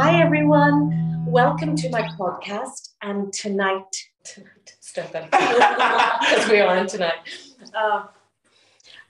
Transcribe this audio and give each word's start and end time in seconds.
Hi, 0.00 0.22
everyone. 0.22 1.24
Welcome 1.26 1.74
to 1.74 1.90
my 1.90 2.02
podcast. 2.02 2.90
And 3.02 3.32
tonight, 3.32 3.96
tonight, 4.22 4.76
as 4.96 6.48
we 6.48 6.60
are 6.60 6.86
tonight. 6.86 7.14
Uh, 7.74 8.04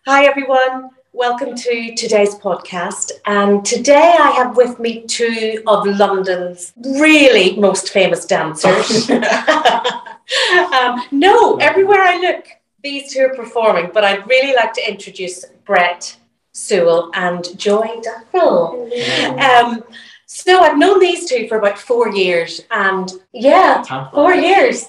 hi, 0.07 0.25
everyone. 0.25 0.89
Welcome 1.13 1.55
to 1.57 1.95
today's 1.95 2.37
podcast. 2.37 3.13
And 3.27 3.67
today 3.67 4.17
I 4.19 4.31
have 4.31 4.57
with 4.57 4.81
me 4.81 5.03
two 5.03 5.63
of 5.67 5.87
London's 5.87 6.73
really 6.79 7.55
most 7.57 7.91
famous 7.91 8.25
dancers. 8.25 9.11
um, 10.73 11.03
no, 11.11 11.57
everywhere 11.57 12.01
I 12.01 12.19
look, 12.19 12.47
these 12.83 13.13
two 13.13 13.27
are 13.27 13.35
performing, 13.35 13.91
but 13.93 14.05
I'd 14.05 14.27
really 14.27 14.55
like 14.55 14.73
to 14.73 14.91
introduce 14.91 15.45
Brett 15.67 16.17
Sewell 16.53 17.11
and 17.13 17.47
Joy 17.59 18.01
Duckrell. 18.01 19.39
Um, 19.39 19.85
so 20.29 20.61
I've 20.61 20.77
known 20.77 21.01
these 21.01 21.27
two 21.27 21.49
for 21.49 21.57
about 21.57 21.79
four 21.79 22.11
years, 22.11 22.61
and 22.71 23.11
yeah, 23.33 23.83
four 24.13 24.35
years. 24.35 24.85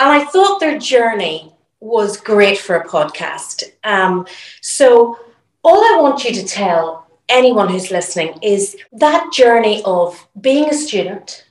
And 0.00 0.10
I 0.10 0.24
thought 0.24 0.58
their 0.58 0.78
journey 0.78 1.52
was 1.80 2.16
great 2.16 2.58
for 2.58 2.76
a 2.76 2.88
podcast. 2.88 3.62
Um, 3.84 4.26
so 4.62 5.18
all 5.62 5.84
I 5.84 6.00
want 6.00 6.24
you 6.24 6.32
to 6.32 6.46
tell 6.46 7.06
anyone 7.28 7.68
who's 7.68 7.90
listening 7.90 8.38
is 8.40 8.74
that 8.92 9.30
journey 9.34 9.82
of 9.84 10.26
being 10.40 10.70
a 10.70 10.74
student, 10.74 11.44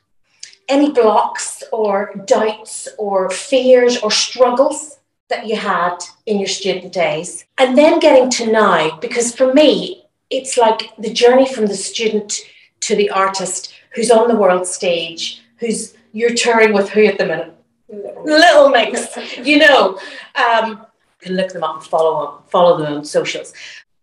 any 0.68 0.92
blocks 0.92 1.64
or 1.72 2.16
doubts 2.26 2.88
or 2.98 3.30
fears 3.30 4.00
or 4.00 4.10
struggles 4.10 5.00
that 5.30 5.46
you 5.46 5.56
had 5.56 5.98
in 6.26 6.40
your 6.40 6.48
student 6.48 6.92
days, 6.92 7.46
and 7.60 7.78
then 7.78 8.00
getting 8.00 8.32
to 8.32 8.52
now, 8.52 8.98
because 8.98 9.36
for 9.36 9.54
me, 9.54 10.06
it's 10.32 10.58
like 10.58 10.90
the 10.98 11.14
journey 11.14 11.46
from 11.54 11.68
the 11.68 11.76
student 11.76 12.42
to 12.88 12.96
the 12.96 13.10
artist 13.10 13.74
who's 13.96 14.12
on 14.12 14.28
the 14.28 14.36
world 14.36 14.66
stage, 14.68 15.42
who's 15.58 15.96
you're 16.14 16.34
touring 16.34 16.74
with 16.74 16.90
who 16.90 17.06
at 17.06 17.18
the 17.18 17.26
minute? 17.26 17.54
Little 18.24 18.70
Mix, 18.70 19.16
you 19.38 19.58
know. 19.60 20.00
Um, 20.36 20.86
you 21.22 21.28
can 21.28 21.36
look 21.38 21.52
them 21.54 21.64
up 21.64 21.76
and 21.78 21.86
follow 21.86 22.14
them, 22.26 22.42
follow 22.50 22.78
them 22.78 22.94
on 22.98 23.06
socials. 23.06 23.54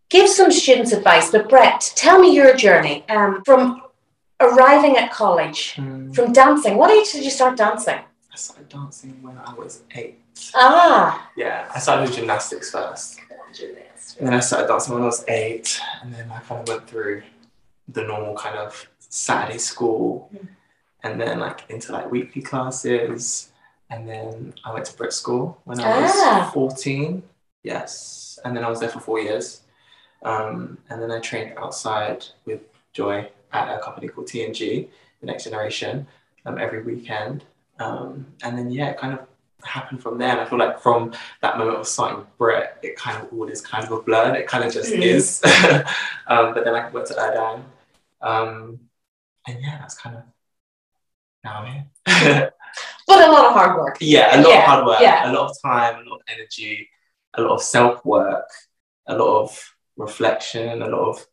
Give 0.08 0.28
some 0.28 0.50
students 0.50 0.92
advice, 0.92 1.30
but 1.30 1.48
Brett, 1.48 1.92
tell 1.94 2.18
me 2.18 2.34
your 2.34 2.56
journey 2.56 3.04
um, 3.08 3.42
from 3.44 3.82
arriving 4.40 4.96
at 4.96 5.10
college, 5.12 5.74
Mm. 5.76 6.14
from 6.14 6.32
dancing. 6.32 6.76
What 6.76 6.90
age 6.90 7.12
did 7.12 7.24
you 7.24 7.30
start 7.30 7.56
dancing? 7.56 8.00
I 8.32 8.36
started 8.36 8.68
dancing 8.68 9.18
when 9.22 9.36
I 9.38 9.52
was 9.54 9.82
eight. 9.94 10.18
Ah, 10.54 11.28
Yeah, 11.36 11.70
I 11.74 11.78
started 11.78 12.08
with 12.08 12.16
gymnastics 12.16 12.70
first. 12.70 13.18
And 14.18 14.26
then 14.28 14.34
I 14.34 14.40
started 14.40 14.68
dancing 14.68 14.94
when 14.94 15.02
I 15.02 15.06
was 15.06 15.24
eight. 15.28 15.80
And 16.02 16.12
then 16.14 16.30
I 16.30 16.38
kind 16.40 16.60
of 16.62 16.68
went 16.68 16.88
through 16.88 17.22
the 17.92 18.02
normal 18.04 18.34
kind 18.34 18.56
of 18.58 18.88
Saturday 18.98 19.58
school 19.58 20.30
and 21.02 21.20
then 21.20 21.40
like 21.40 21.64
into 21.68 21.92
like 21.92 22.10
weekly 22.10 22.42
classes. 22.42 23.52
And 23.90 24.08
then 24.08 24.54
I 24.64 24.72
went 24.72 24.84
to 24.86 24.96
Brit 24.96 25.12
School 25.12 25.60
when 25.64 25.80
I 25.80 26.00
was 26.00 26.12
Ah. 26.14 26.50
14. 26.54 27.22
Yes. 27.62 28.38
And 28.44 28.56
then 28.56 28.64
I 28.64 28.68
was 28.68 28.80
there 28.80 28.88
for 28.88 29.00
four 29.00 29.18
years. 29.18 29.62
Um, 30.22 30.78
and 30.90 31.02
then 31.02 31.10
I 31.10 31.18
trained 31.18 31.54
outside 31.58 32.24
with 32.44 32.60
Joy 32.92 33.28
at 33.52 33.74
a 33.74 33.80
company 33.80 34.08
called 34.08 34.28
TNG, 34.28 34.88
The 35.20 35.26
Next 35.26 35.44
Generation, 35.44 36.06
um, 36.46 36.58
every 36.58 36.82
weekend. 36.82 37.44
Um, 37.80 38.26
and 38.44 38.56
then, 38.56 38.70
yeah, 38.70 38.90
it 38.90 38.98
kind 38.98 39.14
of 39.14 39.26
happened 39.64 40.02
from 40.02 40.18
there. 40.18 40.28
And 40.30 40.40
I 40.40 40.44
feel 40.44 40.58
like 40.58 40.78
from 40.80 41.12
that 41.40 41.58
moment 41.58 41.78
of 41.78 41.86
starting 41.88 42.26
Brit, 42.38 42.76
it 42.82 42.96
kind 42.96 43.16
of 43.20 43.32
all 43.32 43.48
is 43.48 43.60
kind 43.60 43.84
of 43.84 43.90
a 43.92 44.00
blur. 44.02 44.34
It 44.36 44.46
kind 44.46 44.62
of 44.64 44.72
just 44.72 44.92
Mhm. 44.92 45.02
is. 45.02 45.42
um, 46.28 46.54
but 46.54 46.64
then 46.64 46.74
I 46.74 46.88
went 46.90 47.06
to 47.08 47.14
Urdang. 47.14 47.62
Um, 48.22 48.80
and 49.46 49.58
yeah, 49.62 49.78
that's 49.80 49.96
kind 49.98 50.16
of 50.16 50.22
now 51.44 51.62
I'm 51.62 51.72
here. 52.06 52.52
but 53.06 53.28
a 53.28 53.32
lot 53.32 53.46
of 53.46 53.52
hard 53.52 53.76
work. 53.78 53.96
yeah, 54.00 54.36
a 54.36 54.42
lot 54.42 54.50
Yeah, 54.50 54.58
of 54.58 54.64
hard 54.64 54.86
work, 54.86 55.00
yeah. 55.00 55.30
a 55.30 55.32
lot 55.32 55.50
of 55.50 55.56
time, 55.64 55.94
a 56.06 56.08
lot 56.08 56.16
of 56.16 56.22
energy, 56.28 56.88
a 57.34 57.42
lot 57.42 57.52
of 57.54 57.62
self 57.62 58.04
work, 58.04 58.48
a 59.06 59.16
lot 59.16 59.42
of 59.42 59.74
reflection, 59.96 60.82
a 60.82 60.86
lot 60.88 61.08
of 61.08 61.26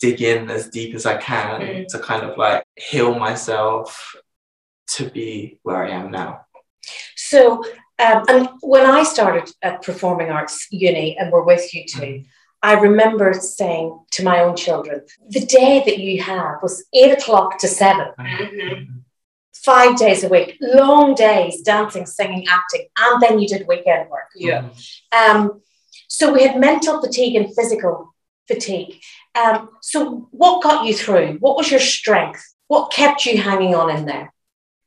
digging 0.00 0.50
as 0.50 0.68
deep 0.68 0.94
as 0.94 1.06
I 1.06 1.16
can 1.16 1.60
Mm. 1.60 1.86
to 1.88 1.98
kind 2.00 2.22
of 2.24 2.36
like 2.36 2.64
heal 2.76 3.14
myself 3.14 4.14
to 4.88 5.08
be 5.08 5.58
where 5.62 5.84
I 5.84 5.90
am 5.90 6.10
now. 6.10 6.42
So, 7.16 7.62
um, 7.98 8.22
and 8.28 8.48
when 8.60 8.84
I 8.86 9.02
started 9.04 9.50
at 9.62 9.82
Performing 9.82 10.30
Arts 10.30 10.66
Uni 10.70 11.16
and 11.18 11.32
were 11.32 11.44
with 11.44 11.72
you 11.74 11.84
two, 11.88 12.24
I 12.62 12.74
remember 12.74 13.32
saying 13.34 13.98
to 14.12 14.24
my 14.24 14.40
own 14.40 14.56
children, 14.56 15.02
the 15.28 15.44
day 15.44 15.82
that 15.84 15.98
you 15.98 16.22
have 16.22 16.56
was 16.62 16.84
eight 16.92 17.12
o'clock 17.12 17.58
to 17.58 17.68
seven, 17.68 18.08
Mm-hmm. 18.18 18.98
five 19.54 19.96
days 19.96 20.24
a 20.24 20.28
week, 20.28 20.56
long 20.60 21.14
days, 21.14 21.62
dancing, 21.62 22.06
singing, 22.06 22.46
acting, 22.48 22.86
and 22.98 23.22
then 23.22 23.38
you 23.38 23.48
did 23.48 23.66
weekend 23.66 24.08
work. 24.10 24.30
Yeah. 24.34 24.68
Um, 25.16 25.60
so 26.08 26.32
we 26.32 26.42
had 26.44 26.58
mental 26.58 27.00
fatigue 27.00 27.34
and 27.36 27.54
physical 27.54 28.14
fatigue. 28.48 29.00
Um, 29.34 29.70
so 29.82 30.28
what 30.30 30.62
got 30.62 30.86
you 30.86 30.94
through? 30.94 31.38
What 31.40 31.56
was 31.56 31.70
your 31.70 31.80
strength? 31.80 32.42
What 32.68 32.92
kept 32.92 33.26
you 33.26 33.38
hanging 33.38 33.74
on 33.74 33.90
in 33.94 34.06
there? 34.06 34.32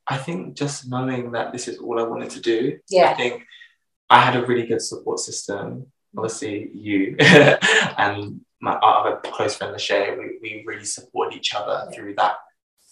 I 0.07 0.18
think 0.18 0.56
just 0.56 0.90
knowing 0.90 1.31
that 1.34 1.51
this 1.51 1.68
is 1.68 1.78
all 1.78 2.00
I 2.00 2.03
wanted 2.03 2.31
to 2.31 2.41
do. 2.41 2.80
Yeah. 2.90 3.12
I 3.12 3.13
think 3.13 3.46
I 4.09 4.22
had 4.22 4.36
a 4.36 4.46
really 4.46 4.66
good 4.66 4.81
support 4.81 5.19
system. 5.19 5.91
Obviously, 6.18 6.70
you 6.74 7.16
and 7.20 8.42
my 8.62 8.74
other 8.74 9.18
close 9.24 9.56
friend 9.56 9.75
Lachey, 9.75 10.18
we, 10.18 10.38
we 10.42 10.64
really 10.66 10.86
supported 10.86 11.38
each 11.38 11.53
other 11.53 11.88
Yeah. 11.90 11.96
through 11.96 12.16
that 12.16 12.36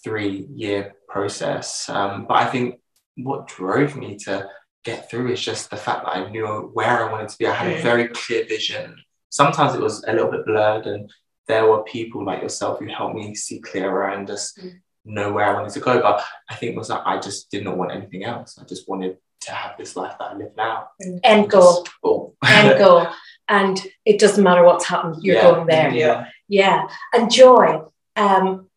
three 0.03 0.47
year 0.53 0.95
process. 1.09 1.89
Um, 1.89 2.25
but 2.27 2.35
I 2.37 2.45
think 2.45 2.79
what 3.17 3.47
drove 3.47 3.95
me 3.95 4.15
to 4.25 4.47
get 4.85 5.09
through 5.09 5.31
is 5.31 5.41
just 5.41 5.69
the 5.69 5.75
fact 5.77 6.05
that 6.05 6.15
I 6.15 6.29
knew 6.29 6.69
where 6.73 7.03
I 7.07 7.11
wanted 7.11 7.29
to 7.29 7.37
be. 7.37 7.47
I 7.47 7.53
had 7.53 7.73
a 7.73 7.81
very 7.81 8.07
clear 8.09 8.45
vision. 8.45 8.95
Sometimes 9.29 9.73
it 9.75 9.81
was 9.81 10.03
a 10.05 10.13
little 10.13 10.31
bit 10.31 10.45
blurred, 10.45 10.85
and 10.85 11.11
there 11.47 11.65
were 11.67 11.83
people 11.83 12.23
like 12.23 12.41
yourself 12.41 12.79
who 12.79 12.87
helped 12.87 13.15
me 13.15 13.35
see 13.35 13.59
clearer 13.59 14.09
and 14.09 14.27
just 14.27 14.57
Mm. 14.59 14.79
know 15.05 15.31
where 15.33 15.45
I 15.45 15.53
wanted 15.53 15.73
to 15.73 15.79
go. 15.79 16.01
But 16.01 16.23
I 16.49 16.55
think 16.55 16.73
it 16.73 16.77
was 16.77 16.89
that 16.89 17.01
I 17.05 17.19
just 17.19 17.49
did 17.51 17.63
not 17.65 17.77
want 17.77 17.91
anything 17.91 18.23
else. 18.23 18.57
I 18.59 18.63
just 18.65 18.87
wanted 18.87 19.17
to 19.41 19.51
have 19.51 19.77
this 19.77 19.95
life 19.95 20.15
that 20.19 20.31
I 20.31 20.33
live 20.35 20.51
now. 20.57 20.89
End 21.23 21.49
goal. 21.49 21.83
Just- 21.83 21.95
boom. 22.01 22.33
End 22.45 22.77
goal. 22.79 23.07
And 23.47 23.81
it 24.05 24.19
doesn't 24.19 24.43
matter 24.43 24.63
what's 24.63 24.85
happened, 24.85 25.17
you're 25.21 25.35
Yeah. 25.37 25.41
going 25.51 25.67
there. 25.67 25.91
Yeah. 25.91 26.25
Yeah. 26.47 26.87
And 27.13 27.31
Joy, 27.31 27.81
um, 28.15 28.69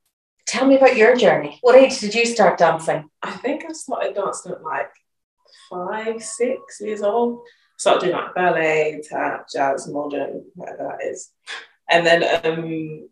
tell 0.46 0.66
me 0.66 0.76
about 0.76 0.96
your 0.96 1.16
journey. 1.16 1.58
What 1.60 1.74
age 1.76 1.98
did 2.00 2.14
you 2.14 2.24
start 2.26 2.58
dancing? 2.58 3.08
I 3.22 3.30
think 3.32 3.64
I 3.68 3.72
started 3.72 4.14
dancing 4.14 4.52
at 4.52 4.62
like 4.62 4.90
five, 5.68 6.22
six 6.22 6.80
years 6.80 7.02
old. 7.02 7.42
Started 7.78 8.06
doing 8.06 8.16
like 8.16 8.34
ballet, 8.34 9.02
tap, 9.08 9.46
jazz, 9.52 9.88
modern, 9.88 10.44
whatever 10.54 10.96
that 10.98 11.06
is. 11.06 11.30
And 11.88 12.06
then 12.06 12.22
um, 12.44 13.08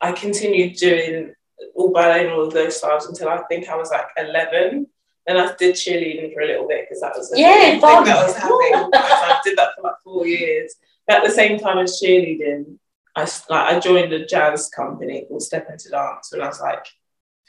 I 0.00 0.12
continued 0.12 0.76
doing 0.76 1.34
all 1.74 1.92
ballet 1.92 2.24
and 2.24 2.32
all 2.32 2.46
of 2.46 2.52
those 2.52 2.76
styles 2.76 3.06
until 3.06 3.28
I 3.28 3.42
think 3.48 3.68
I 3.68 3.76
was 3.76 3.90
like 3.90 4.06
11. 4.16 4.86
Then 5.26 5.36
I 5.36 5.54
did 5.56 5.74
cheerleading 5.74 6.32
for 6.32 6.40
a 6.40 6.46
little 6.46 6.66
bit 6.66 6.86
because 6.88 7.00
that 7.00 7.12
was 7.16 7.32
Yeah, 7.36 7.70
thing 7.72 7.80
that 7.80 8.26
was 8.26 8.34
happening. 8.34 8.72
so 8.92 8.98
I 8.98 9.40
did 9.44 9.58
that 9.58 9.70
for 9.76 9.82
like 9.82 9.94
four 10.02 10.26
years. 10.26 10.74
But 11.06 11.18
at 11.18 11.24
the 11.24 11.34
same 11.34 11.58
time 11.58 11.78
as 11.78 12.00
cheerleading, 12.02 12.78
I, 13.16 13.22
like, 13.22 13.40
I 13.50 13.80
joined 13.80 14.12
a 14.12 14.24
jazz 14.24 14.68
company 14.68 15.24
called 15.28 15.42
Step 15.42 15.68
Into 15.70 15.90
Dance 15.90 16.30
when 16.32 16.42
I 16.42 16.48
was 16.48 16.60
like 16.60 16.86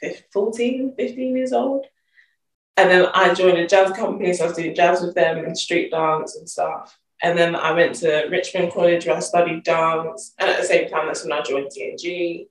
fif- 0.00 0.24
14, 0.32 0.94
15 0.96 1.36
years 1.36 1.52
old. 1.52 1.86
And 2.76 2.90
then 2.90 3.06
I 3.14 3.34
joined 3.34 3.58
a 3.58 3.66
jazz 3.66 3.92
company, 3.92 4.32
so 4.32 4.44
I 4.44 4.48
was 4.48 4.56
doing 4.56 4.74
jazz 4.74 5.02
with 5.02 5.14
them 5.14 5.44
and 5.44 5.56
street 5.56 5.90
dance 5.90 6.36
and 6.36 6.48
stuff. 6.48 6.98
And 7.22 7.38
then 7.38 7.54
I 7.54 7.72
went 7.72 7.94
to 7.96 8.26
Richmond 8.30 8.72
College 8.72 9.06
where 9.06 9.16
I 9.16 9.20
studied 9.20 9.62
dance. 9.62 10.34
And 10.38 10.50
at 10.50 10.60
the 10.60 10.66
same 10.66 10.88
time, 10.88 11.06
that's 11.06 11.22
when 11.22 11.32
I 11.32 11.42
joined 11.42 11.70
TNG. 11.70 12.48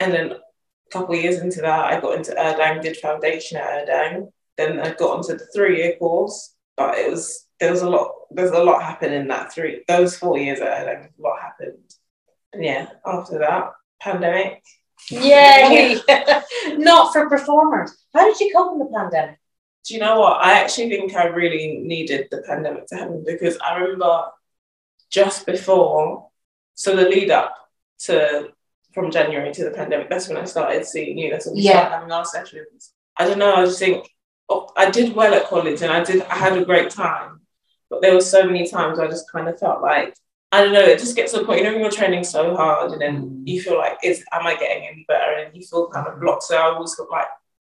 And 0.00 0.12
then 0.12 0.32
a 0.32 0.90
couple 0.90 1.14
of 1.14 1.22
years 1.22 1.40
into 1.40 1.60
that, 1.60 1.92
I 1.92 2.00
got 2.00 2.16
into 2.16 2.32
Urdang, 2.32 2.82
did 2.82 2.96
foundation 2.96 3.58
at 3.58 3.86
Urdang. 3.86 4.32
Then 4.56 4.80
I 4.80 4.94
got 4.94 5.16
onto 5.18 5.36
the 5.36 5.46
three-year 5.54 5.96
course, 5.98 6.54
but 6.76 6.98
it 6.98 7.10
was 7.10 7.46
there 7.60 7.70
was 7.70 7.82
a 7.82 7.88
lot 7.90 8.12
there's 8.30 8.50
a 8.50 8.62
lot 8.62 8.82
happened 8.82 9.14
in 9.14 9.28
that 9.28 9.52
three 9.52 9.82
those 9.88 10.16
four 10.16 10.38
years 10.38 10.60
at 10.60 10.86
Urdang. 10.86 11.08
A 11.18 11.22
lot 11.22 11.40
happened. 11.40 11.78
And 12.52 12.64
yeah, 12.64 12.88
after 13.04 13.38
that, 13.38 13.72
pandemic. 14.00 14.62
Yay! 15.10 15.98
Not 16.76 17.12
for 17.12 17.28
performers. 17.28 17.92
How 18.14 18.24
did 18.26 18.38
you 18.40 18.52
cope 18.54 18.72
in 18.72 18.78
the 18.78 18.86
pandemic? 18.86 19.38
Do 19.84 19.94
you 19.94 20.00
know 20.00 20.20
what? 20.20 20.40
I 20.42 20.60
actually 20.60 20.88
think 20.88 21.14
I 21.14 21.24
really 21.26 21.78
needed 21.78 22.28
the 22.30 22.42
pandemic 22.46 22.86
to 22.86 22.96
happen 22.96 23.22
because 23.26 23.58
I 23.58 23.76
remember 23.76 24.26
just 25.10 25.44
before, 25.46 26.28
so 26.74 26.96
the 26.96 27.02
lead 27.02 27.30
up 27.30 27.54
to 28.06 28.48
from 28.94 29.10
January 29.10 29.52
to 29.52 29.64
the 29.64 29.72
pandemic, 29.72 30.08
that's 30.08 30.28
when 30.28 30.38
I 30.38 30.44
started 30.44 30.86
seeing 30.86 31.18
you. 31.18 31.30
That's 31.30 31.46
when 31.46 31.56
we 31.56 31.62
Yeah. 31.62 31.72
started 31.72 31.94
having 31.96 32.12
our 32.12 32.24
sessions. 32.24 32.92
I 33.18 33.26
don't 33.26 33.38
know. 33.38 33.54
I 33.54 33.64
just 33.66 33.78
think 33.78 34.08
I 34.76 34.90
did 34.90 35.14
well 35.14 35.34
at 35.34 35.46
college 35.46 35.82
and 35.82 35.92
I 35.92 36.02
did. 36.04 36.22
I 36.22 36.36
had 36.36 36.56
a 36.56 36.64
great 36.64 36.90
time, 36.90 37.40
but 37.90 38.02
there 38.02 38.14
were 38.14 38.20
so 38.20 38.44
many 38.44 38.68
times 38.68 38.98
I 38.98 39.06
just 39.06 39.30
kind 39.30 39.48
of 39.48 39.58
felt 39.58 39.82
like 39.82 40.14
I 40.52 40.62
don't 40.62 40.72
know, 40.72 40.80
it 40.80 41.00
just 41.00 41.16
gets 41.16 41.32
to 41.32 41.40
the 41.40 41.44
point, 41.44 41.58
you 41.60 41.64
know, 41.64 41.72
when 41.72 41.80
you're 41.80 41.90
training 41.90 42.22
so 42.22 42.54
hard 42.54 42.92
and 42.92 43.00
then 43.00 43.22
Mm. 43.22 43.42
you 43.48 43.60
feel 43.60 43.76
like, 43.76 43.98
is 44.04 44.24
am 44.30 44.46
I 44.46 44.54
getting 44.54 44.86
any 44.86 45.04
better? 45.08 45.32
And 45.32 45.56
you 45.56 45.62
feel 45.66 45.88
kind 45.88 46.06
of 46.06 46.20
blocked. 46.20 46.44
So 46.44 46.56
I 46.56 46.62
always 46.74 46.94
got 46.94 47.10
like 47.10 47.26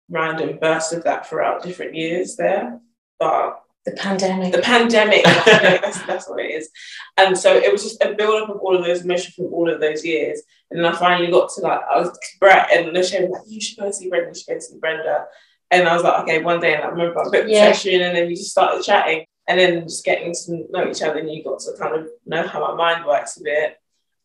random 0.10 0.58
bursts 0.60 0.92
of 0.92 1.04
that 1.04 1.28
throughout 1.28 1.62
different 1.62 1.94
years 1.94 2.36
there. 2.38 2.80
But 3.20 3.62
The 3.86 3.92
pandemic. 3.92 4.52
the 4.52 4.62
pandemic, 4.64 5.24
that's, 5.26 6.02
that's 6.08 6.28
what 6.28 6.40
it 6.40 6.50
is. 6.52 6.70
And 7.18 7.38
so 7.38 7.54
it 7.56 7.72
was 7.72 7.84
just 7.84 8.02
a 8.04 8.14
build 8.16 8.42
up 8.42 8.50
of 8.50 8.58
all 8.62 8.76
of 8.76 8.84
those 8.84 9.04
emotions 9.04 9.36
from 9.36 9.54
all 9.54 9.70
of 9.70 9.80
those 9.80 10.04
years. 10.04 10.42
And 10.72 10.80
then 10.84 10.92
I 10.92 10.96
finally 10.98 11.30
got 11.30 11.50
to 11.54 11.62
like, 11.62 11.82
I 11.88 12.00
was 12.00 12.18
Brett 12.40 12.70
and 12.72 12.96
Lachey 12.96 13.22
was 13.22 13.30
like, 13.32 13.42
you 13.48 13.62
should 13.62 13.78
go 13.78 13.92
see 13.92 14.10
Brenda, 14.10 14.30
you 14.30 14.34
should 14.36 14.48
go 14.54 14.60
see 14.60 14.80
Brenda. 14.80 15.26
And 15.72 15.88
I 15.88 15.94
was 15.94 16.04
like, 16.04 16.24
okay, 16.24 16.44
one 16.44 16.60
day, 16.60 16.76
and 16.76 16.84
I 16.84 16.88
remember 16.88 17.20
I 17.20 17.30
booked 17.30 17.50
Yeah. 17.50 17.72
session, 17.72 18.02
and 18.02 18.16
then 18.16 18.28
we 18.28 18.36
just 18.36 18.52
started 18.52 18.84
chatting, 18.84 19.26
and 19.48 19.58
then 19.58 19.84
just 19.84 20.04
getting 20.04 20.34
to 20.34 20.66
know 20.70 20.90
each 20.90 21.02
other, 21.02 21.20
and 21.20 21.32
you 21.32 21.44
got 21.44 21.60
to 21.60 21.74
kind 21.80 21.96
of 21.96 22.10
know 22.26 22.46
how 22.46 22.60
my 22.60 22.76
mind 22.76 23.06
works 23.06 23.38
a 23.38 23.44
bit. 23.44 23.78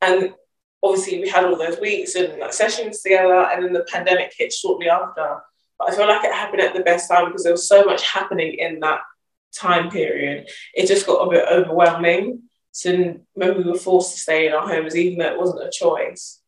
And 0.02 0.34
obviously, 0.82 1.20
we 1.20 1.28
had 1.28 1.44
all 1.44 1.56
those 1.56 1.80
weeks 1.80 2.16
and 2.16 2.38
like 2.40 2.52
sessions 2.52 3.00
together, 3.00 3.48
and 3.52 3.64
then 3.64 3.72
the 3.72 3.86
pandemic 3.90 4.34
hit 4.36 4.52
shortly 4.52 4.88
after. 4.88 5.38
But 5.78 5.92
I 5.92 5.96
feel 5.96 6.08
like 6.08 6.24
it 6.24 6.32
happened 6.32 6.62
at 6.62 6.74
the 6.74 6.82
best 6.82 7.08
time 7.08 7.26
because 7.26 7.44
there 7.44 7.52
was 7.52 7.68
so 7.68 7.84
much 7.84 8.02
happening 8.08 8.54
in 8.58 8.80
that 8.80 9.00
time 9.54 9.90
period. 9.90 10.48
It 10.74 10.86
just 10.86 11.06
got 11.06 11.26
a 11.26 11.30
bit 11.30 11.46
overwhelming. 11.50 12.42
So 12.72 13.18
when 13.34 13.56
we 13.56 13.64
were 13.64 13.78
forced 13.78 14.14
to 14.14 14.20
stay 14.20 14.46
in 14.46 14.52
our 14.52 14.66
homes, 14.66 14.96
even 14.96 15.18
though 15.18 15.32
it 15.32 15.38
wasn't 15.38 15.66
a 15.66 15.70
choice, 15.70 16.40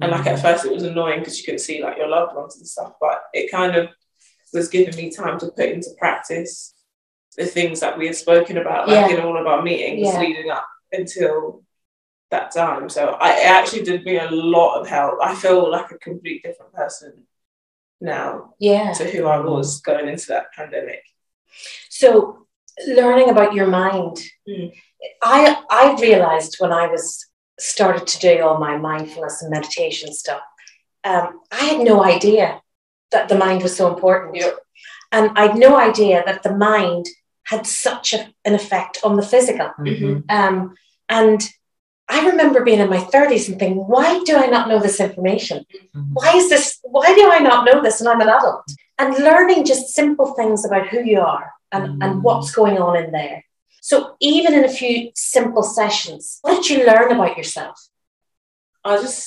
and 0.00 0.10
like 0.12 0.26
at 0.26 0.38
mm. 0.38 0.42
first 0.42 0.64
it 0.64 0.72
was 0.72 0.82
annoying 0.82 1.20
because 1.20 1.38
you 1.38 1.44
couldn't 1.44 1.60
see 1.60 1.82
like 1.82 1.96
your 1.96 2.08
loved 2.08 2.34
ones 2.34 2.56
and 2.56 2.66
stuff, 2.66 2.92
but 3.00 3.22
it 3.32 3.50
kind 3.50 3.76
of 3.76 3.88
was 4.52 4.68
giving 4.68 4.96
me 4.96 5.10
time 5.10 5.38
to 5.40 5.48
put 5.48 5.68
into 5.68 5.90
practice 5.98 6.74
the 7.36 7.44
things 7.46 7.80
that 7.80 7.98
we 7.98 8.06
had 8.06 8.16
spoken 8.16 8.56
about, 8.56 8.88
like 8.88 9.10
Yeah. 9.10 9.16
in 9.18 9.24
all 9.24 9.36
of 9.38 9.46
our 9.46 9.62
meetings 9.62 10.06
Yeah. 10.06 10.20
leading 10.20 10.50
up 10.50 10.66
until 10.92 11.62
that 12.30 12.50
time. 12.52 12.88
So 12.88 13.16
I 13.20 13.32
it 13.40 13.46
actually 13.46 13.82
did 13.82 14.04
me 14.04 14.18
a 14.18 14.30
lot 14.30 14.80
of 14.80 14.88
help. 14.88 15.18
I 15.22 15.34
feel 15.34 15.70
like 15.70 15.90
a 15.90 15.98
complete 15.98 16.42
different 16.42 16.72
person 16.72 17.26
now 18.00 18.54
yeah. 18.58 18.92
to 18.94 19.04
who 19.04 19.26
I 19.26 19.38
was 19.38 19.80
going 19.80 20.08
into 20.08 20.26
that 20.28 20.52
pandemic. 20.54 21.02
So 21.90 22.46
learning 22.86 23.30
about 23.30 23.54
your 23.54 23.66
mind, 23.66 24.16
Mm. 24.48 24.72
I 25.22 25.62
I 25.70 25.94
realized 26.00 26.56
when 26.58 26.72
I 26.72 26.86
was 26.86 27.26
started 27.58 28.06
to 28.06 28.18
do 28.18 28.42
all 28.42 28.58
my 28.58 28.76
mindfulness 28.76 29.42
and 29.42 29.50
meditation 29.50 30.12
stuff, 30.12 30.42
um, 31.04 31.40
I 31.50 31.64
had 31.64 31.80
no 31.80 32.02
idea 32.04 32.60
that 33.16 33.28
the 33.30 33.38
mind 33.46 33.62
was 33.62 33.74
so 33.80 33.84
important, 33.94 34.36
and 35.16 35.24
I 35.38 35.42
had 35.46 35.56
no 35.66 35.72
idea 35.88 36.16
that 36.28 36.42
the 36.42 36.54
mind 36.72 37.04
had 37.52 37.62
such 37.66 38.06
a, 38.18 38.20
an 38.48 38.54
effect 38.60 38.94
on 39.06 39.12
the 39.16 39.28
physical. 39.32 39.68
Mhm. 39.78 40.16
Um, 40.38 40.56
and 41.20 41.40
I 42.16 42.18
remember 42.30 42.58
being 42.68 42.82
in 42.84 42.90
my 42.96 43.02
30s 43.14 43.44
and 43.48 43.56
thinking, 43.58 43.84
why 43.94 44.08
do 44.28 44.34
I 44.44 44.48
not 44.54 44.68
know 44.70 44.80
this 44.80 45.00
information? 45.08 45.58
Mhm. 45.96 46.10
Why 46.18 46.30
is 46.40 46.46
this? 46.52 46.64
Why 46.96 47.08
do 47.20 47.24
I 47.36 47.40
not 47.48 47.64
know 47.68 47.78
this? 47.82 47.96
And 48.00 48.08
I'm 48.10 48.24
an 48.26 48.32
adult. 48.38 48.66
And 49.00 49.18
learning 49.30 49.60
just 49.72 49.94
simple 50.00 50.28
things 50.38 50.60
about 50.64 50.86
who 50.90 51.00
you 51.12 51.20
are 51.34 51.46
and, 51.74 51.84
and 52.02 52.10
Mm. 52.14 52.22
what's 52.26 52.50
going 52.60 52.78
on 52.86 52.94
in 53.02 53.08
there. 53.18 53.38
So 53.90 53.96
even 54.32 54.52
in 54.58 54.64
a 54.64 54.76
few 54.80 54.96
simple 55.14 55.64
sessions, 55.78 56.22
what 56.42 56.54
did 56.56 56.68
you 56.72 56.78
learn 56.90 57.08
about 57.12 57.36
yourself? 57.40 57.76
I 58.90 58.92
just, 59.06 59.22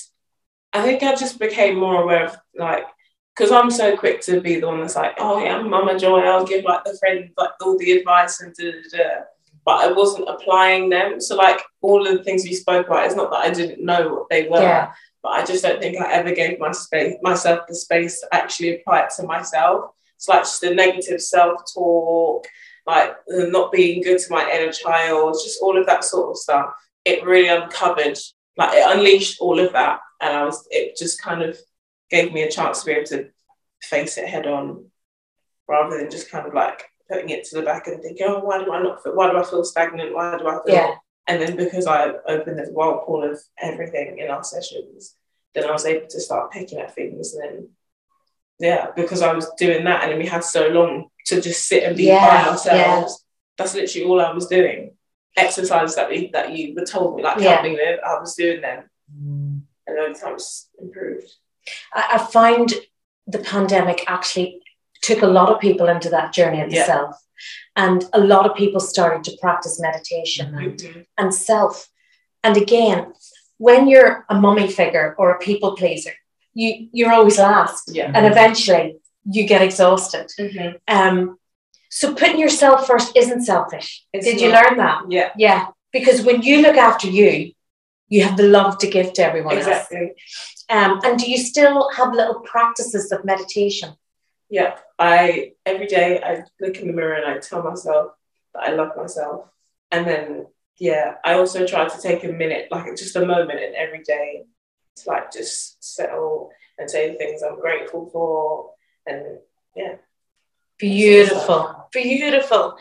I 0.78 0.80
think 0.86 1.00
I 1.04 1.14
just 1.24 1.38
became 1.48 1.76
more 1.86 1.98
aware 2.04 2.26
of 2.30 2.34
like, 2.68 2.86
because 3.40 3.54
I'm 3.54 3.72
so 3.72 3.96
quick 3.96 4.20
to 4.24 4.42
be 4.42 4.60
the 4.60 4.68
one 4.68 4.82
that's 4.82 4.98
like, 4.98 5.14
oh 5.18 5.42
yeah, 5.42 5.56
I'm 5.56 5.70
Mama 5.70 5.98
Joy, 5.98 6.20
I'll 6.20 6.46
give 6.46 6.66
like 6.66 6.84
the 6.84 6.98
friend 6.98 7.30
like 7.38 7.52
all 7.62 7.78
the 7.78 7.94
advice 7.94 8.42
and 8.42 8.54
da 8.54 8.72
da 8.72 8.98
da. 8.98 9.10
But 9.64 9.86
I 9.86 9.92
wasn't 9.94 10.28
applying 10.28 10.90
them. 10.90 11.22
So 11.22 11.38
like 11.38 11.62
all 11.82 12.06
of 12.06 12.18
the 12.18 12.24
things 12.24 12.44
we 12.44 12.54
spoke 12.54 12.88
about, 12.88 13.06
it's 13.06 13.16
not 13.16 13.32
that 13.32 13.38
I 13.38 13.50
didn't 13.50 13.84
know 13.84 14.10
what 14.10 14.30
they 14.30 14.50
were, 14.50 14.60
Yeah. 14.62 14.92
but 15.24 15.30
I 15.30 15.46
just 15.46 15.64
don't 15.64 15.80
think 15.80 15.98
I 16.02 16.12
ever 16.12 16.34
gave 16.34 16.60
my 16.60 16.74
space 16.74 17.16
myself 17.22 17.62
the 17.68 17.76
space 17.76 18.20
to 18.20 18.28
actually 18.34 18.76
apply 18.82 19.04
it 19.04 19.12
to 19.16 19.24
myself. 19.24 19.92
It's 20.18 20.28
like 20.28 20.42
just 20.42 20.60
the 20.60 20.76
negative 20.76 21.22
self-talk, 21.22 22.46
like 22.86 23.16
not 23.28 23.72
being 23.72 24.02
good 24.04 24.20
to 24.20 24.32
my 24.32 24.52
inner 24.52 24.74
child, 24.74 25.40
just 25.42 25.62
all 25.62 25.78
of 25.80 25.86
that 25.86 26.04
sort 26.04 26.32
of 26.32 26.38
stuff. 26.38 26.74
It 27.06 27.24
really 27.24 27.48
uncovered, 27.48 28.18
like 28.58 28.74
it 28.74 28.98
unleashed 28.98 29.40
all 29.40 29.60
of 29.60 29.72
that, 29.72 30.02
and 30.20 30.36
I 30.36 30.44
was. 30.44 30.68
It 30.72 30.98
just 30.98 31.22
kind 31.22 31.42
of 31.42 31.58
gave 32.10 32.34
me 32.34 32.44
a 32.44 32.52
chance 32.52 32.80
to 32.80 32.86
be 32.86 32.92
able 32.94 33.08
to 33.08 33.30
face 33.82 34.18
it 34.18 34.28
head 34.28 34.48
on, 34.48 34.86
rather 35.68 35.98
than 35.98 36.10
just 36.12 36.30
kind 36.30 36.48
of 36.48 36.54
like 36.54 36.84
putting 37.10 37.30
it 37.30 37.44
to 37.46 37.56
the 37.56 37.62
back 37.64 37.88
and 37.88 38.02
thinking, 38.02 38.26
oh, 38.30 38.40
why 38.40 38.64
do 38.64 38.72
I 38.72 38.82
not? 38.82 39.02
Feel, 39.04 39.16
why 39.16 39.32
do 39.32 39.38
I 39.38 39.44
feel 39.44 39.64
stagnant? 39.64 40.14
Why 40.14 40.38
do 40.38 40.48
I 40.48 40.60
feel? 40.66 40.76
Yeah. 40.76 40.96
And 41.28 41.42
then 41.42 41.56
because 41.56 41.86
I 41.88 42.12
opened 42.28 42.58
this 42.58 42.70
whirlpool 42.72 43.24
of 43.24 43.40
everything 43.62 44.18
in 44.20 44.30
our 44.32 44.44
sessions, 44.44 45.16
then 45.54 45.66
I 45.66 45.72
was 45.72 45.86
able 45.86 46.08
to 46.08 46.20
start 46.20 46.52
picking 46.52 46.80
at 46.80 46.94
things. 46.96 47.34
And 47.34 47.44
then, 47.44 47.70
yeah, 48.60 48.88
because 48.96 49.22
I 49.22 49.34
was 49.34 49.50
doing 49.58 49.84
that, 49.86 50.04
and 50.04 50.12
then 50.12 50.20
we 50.20 50.26
had 50.26 50.44
so 50.44 50.68
long 50.68 51.10
to 51.28 51.40
just 51.42 51.68
sit 51.68 51.84
and 51.84 51.96
be 51.96 52.06
Yeah, 52.06 52.44
by 52.46 52.50
ourselves. 52.50 53.24
That's 53.58 53.76
literally 53.76 54.08
all 54.08 54.22
I 54.22 54.32
was 54.32 54.48
doing. 54.48 54.96
Exercises 55.38 55.96
that 55.96 56.10
we 56.10 56.30
that 56.34 56.52
you 56.52 56.74
were 56.76 56.86
told 56.86 57.16
me, 57.16 57.24
like 57.24 57.40
Yeah. 57.40 57.52
help 57.52 57.64
me 57.64 57.74
with, 57.74 58.00
I 58.04 58.20
was 58.20 58.36
doing 58.36 58.62
them, 58.62 58.90
Mm. 59.16 59.62
and 59.88 60.00
over 60.00 60.14
time 60.14 60.34
it's 60.34 60.70
improved. 60.82 61.32
I, 61.94 62.02
I 62.14 62.18
find 62.18 62.74
the 63.28 63.40
pandemic 63.40 64.04
actually 64.08 64.62
took 65.02 65.22
a 65.22 65.28
lot 65.28 65.50
of 65.50 65.60
people 65.60 65.88
into 65.88 66.10
that 66.10 66.34
journey 66.34 66.62
of 66.62 66.70
the 66.70 66.78
Yeah. 66.78 66.86
self. 66.86 67.16
And 67.76 68.04
a 68.14 68.20
lot 68.20 68.46
of 68.50 68.56
people 68.58 68.82
started 68.82 69.24
to 69.26 69.38
practice 69.40 69.80
meditation 69.80 70.54
and 70.56 70.78
Mhm. 70.80 71.06
and 71.18 71.34
self. 71.34 71.88
And 72.44 72.58
again, 72.58 73.14
when 73.58 73.88
you're 73.88 74.26
a 74.30 74.36
mummy 74.36 74.68
figure 74.68 75.16
or 75.20 75.32
a 75.32 75.40
people 75.40 75.76
pleaser, 75.76 76.14
you 76.54 76.90
you're 76.92 77.14
always 77.14 77.38
last, 77.38 77.84
Yeah. 77.94 78.12
and 78.16 78.26
eventually 78.26 78.98
you 79.36 79.44
get 79.48 79.62
exhausted. 79.62 80.28
Um, 80.88 81.38
so 81.90 82.14
putting 82.14 82.40
yourself 82.40 82.88
first 82.88 83.16
isn't 83.16 83.44
selfish. 83.44 84.06
It's 84.14 84.26
Did 84.26 84.42
you 84.42 84.50
learn 84.52 84.78
that? 84.78 85.00
Yeah, 85.10 85.30
Yeah, 85.38 85.68
because 85.92 86.22
when 86.22 86.42
you 86.42 86.62
look 86.62 86.78
after 86.78 87.08
you, 87.08 87.54
you 88.14 88.24
have 88.24 88.38
the 88.38 88.48
love 88.58 88.78
to 88.80 88.88
give 88.88 89.14
to 89.14 89.22
everyone 89.24 89.58
else. 89.58 89.88
Um, 90.70 91.00
and 91.04 91.18
do 91.18 91.30
you 91.30 91.38
still 91.38 91.90
have 91.92 92.14
little 92.14 92.42
practices 92.42 93.12
of 93.12 93.26
meditation? 93.26 93.94
Yeah, 94.50 94.78
I 94.98 95.54
every 95.66 95.88
day 95.88 96.22
I 96.24 96.44
look 96.60 96.78
in 96.78 96.88
the 96.88 96.94
mirror 96.94 97.16
and 97.16 97.26
I 97.26 97.40
tell 97.40 97.64
myself 97.64 98.12
that 98.54 98.64
I 98.64 98.72
love 98.72 98.96
myself, 98.96 99.48
and 99.92 100.08
then 100.08 100.48
yeah, 100.78 101.16
I 101.26 101.34
also 101.34 101.68
try 101.68 101.88
to 101.88 102.02
take 102.02 102.24
a 102.24 102.30
minute, 102.30 102.68
like 102.72 102.96
just 102.96 103.16
a 103.16 103.26
moment 103.26 103.60
in 103.60 103.76
every 103.76 104.04
day, 104.04 104.46
to 104.98 105.10
like 105.10 105.32
just 105.32 105.84
settle 105.84 106.52
and 106.78 106.90
say 106.90 107.12
the 107.12 107.18
things 107.18 107.44
I'm 107.44 107.60
grateful 107.60 108.10
for, 108.12 108.72
and 109.06 109.40
yeah, 109.76 109.96
Beautiful, 110.80 111.90
beautiful. 111.92 112.78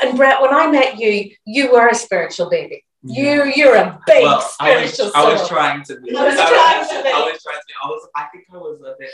And 0.00 0.18
Brett, 0.18 0.42
when 0.42 0.54
I 0.54 0.70
met 0.70 0.98
you, 0.98 1.30
you 1.46 1.72
were 1.72 1.88
a 1.88 1.94
spiritual 1.94 2.50
baby. 2.50 2.84
You, 3.04 3.44
you're 3.54 3.76
a 3.76 4.00
big 4.06 4.24
well, 4.24 4.50
I 4.60 4.80
was, 4.82 4.92
spiritual 4.94 5.12
I 5.14 5.32
was 5.32 5.40
soul. 5.40 5.48
trying 5.48 5.84
to 5.84 6.00
be. 6.00 6.16
I 6.16 6.24
was 6.24 6.38
I 6.38 6.48
trying 6.48 6.78
was, 6.80 6.88
to 6.88 7.02
be. 7.02 7.08
I 7.08 7.18
was 7.30 7.42
trying 7.42 7.56
to 7.56 7.64
be. 7.66 7.74
I 7.82 7.86
was. 7.86 8.08
I 8.16 8.24
think 8.32 8.44
I 8.52 8.56
was 8.56 8.80
a 8.80 8.94
bit. 8.98 9.10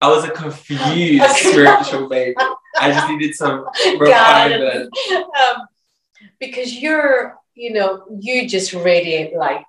I 0.00 0.08
was 0.08 0.24
a 0.24 0.30
confused 0.30 1.24
spiritual 1.36 2.08
baby. 2.08 2.36
I 2.78 2.92
just 2.92 3.08
needed 3.08 3.34
some 3.34 3.66
refinement. 3.98 4.94
um, 5.12 5.66
because 6.38 6.74
you're, 6.74 7.36
you 7.54 7.72
know, 7.72 8.04
you 8.20 8.46
just 8.48 8.72
radiate 8.74 9.34
light 9.34 9.64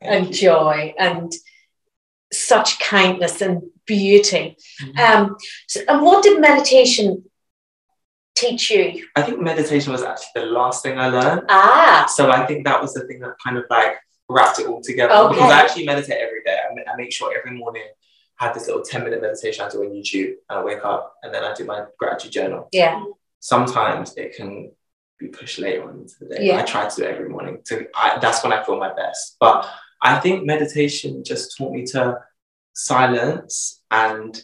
and 0.00 0.32
joy 0.32 0.94
and 0.98 1.32
such 2.32 2.78
kindness 2.78 3.42
and 3.42 3.62
beauty. 3.84 4.56
Mhm. 4.82 4.98
Um, 4.98 5.36
so, 5.66 5.80
and 5.88 6.02
what 6.02 6.22
did 6.22 6.40
meditation 6.40 7.24
teach 8.42 8.70
you? 8.70 9.06
I 9.16 9.22
think 9.22 9.40
meditation 9.40 9.90
was 9.92 10.02
actually 10.02 10.42
the 10.42 10.46
last 10.60 10.82
thing 10.82 10.98
I 10.98 11.08
learned. 11.08 11.42
Ah, 11.48 12.06
So 12.16 12.30
I 12.30 12.46
think 12.46 12.64
that 12.68 12.80
was 12.82 12.92
the 12.94 13.04
thing 13.06 13.20
that 13.20 13.34
kind 13.44 13.56
of 13.58 13.64
like 13.70 13.94
wrapped 14.28 14.58
it 14.60 14.66
all 14.66 14.80
together. 14.82 15.12
Okay. 15.14 15.34
Because 15.34 15.50
I 15.52 15.60
actually 15.62 15.86
meditate 15.86 16.18
every 16.26 16.42
day. 16.44 16.56
I, 16.64 16.74
ma- 16.74 16.92
I 16.92 16.96
make 16.96 17.12
sure 17.12 17.32
every 17.38 17.54
morning 17.62 17.82
I 18.40 18.46
have 18.46 18.54
this 18.54 18.66
little 18.66 18.82
10 18.82 19.04
minute 19.04 19.20
meditation 19.22 19.64
I 19.64 19.68
do 19.68 19.82
on 19.84 19.90
YouTube 19.90 20.32
and 20.48 20.58
I 20.58 20.62
wake 20.64 20.84
up 20.84 21.14
and 21.22 21.32
then 21.34 21.42
I 21.44 21.52
do 21.54 21.64
my 21.64 21.84
gratitude 21.98 22.32
journal. 22.32 22.68
yeah, 22.72 23.02
Sometimes 23.40 24.14
it 24.16 24.34
can 24.36 24.72
be 25.18 25.28
pushed 25.28 25.58
later 25.58 25.84
on 25.88 25.94
into 26.00 26.14
the 26.20 26.26
day. 26.34 26.46
Yeah. 26.46 26.58
I 26.60 26.62
try 26.62 26.88
to 26.88 26.96
do 26.96 27.02
it 27.04 27.10
every 27.14 27.28
morning. 27.28 27.58
To, 27.66 27.86
I, 27.94 28.18
that's 28.20 28.42
when 28.42 28.52
I 28.52 28.62
feel 28.64 28.78
my 28.78 28.92
best. 28.94 29.36
But 29.38 29.68
I 30.02 30.18
think 30.18 30.44
meditation 30.44 31.22
just 31.24 31.56
taught 31.56 31.72
me 31.72 31.84
to 31.92 32.18
silence 32.74 33.82
and 33.90 34.42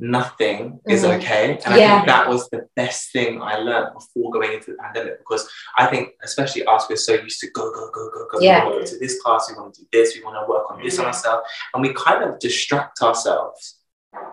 nothing 0.00 0.80
is 0.88 1.04
Mhm. 1.04 1.18
okay. 1.18 1.58
And 1.64 1.74
I 1.74 1.76
think 1.76 2.06
that 2.06 2.28
was 2.28 2.48
the 2.48 2.66
best 2.74 3.12
thing 3.12 3.40
I 3.42 3.56
learned 3.56 3.92
before 3.94 4.30
going 4.32 4.52
into 4.54 4.72
the 4.72 4.78
pandemic 4.78 5.18
because 5.18 5.48
I 5.76 5.86
think, 5.86 6.14
especially 6.22 6.64
us, 6.64 6.88
we're 6.88 6.96
so 6.96 7.14
used 7.14 7.40
to 7.40 7.50
go, 7.50 7.70
go, 7.72 7.90
go, 7.92 8.10
go, 8.10 8.26
go. 8.30 8.40
Yeah. 8.40 8.64
We 8.64 8.70
want 8.72 8.86
to 8.86 8.90
go 8.92 8.92
to 8.92 8.98
this 8.98 9.22
class, 9.22 9.50
we 9.50 9.56
want 9.60 9.74
to 9.74 9.82
do 9.82 9.88
this, 9.92 10.16
we 10.16 10.24
want 10.24 10.36
to 10.42 10.50
work 10.50 10.70
on 10.70 10.82
this 10.82 10.98
on 10.98 11.04
Mhm. 11.04 11.08
ourselves. 11.08 11.48
And 11.74 11.82
we 11.82 11.92
kind 11.92 12.24
of 12.24 12.38
distract 12.38 13.02
ourselves 13.02 13.78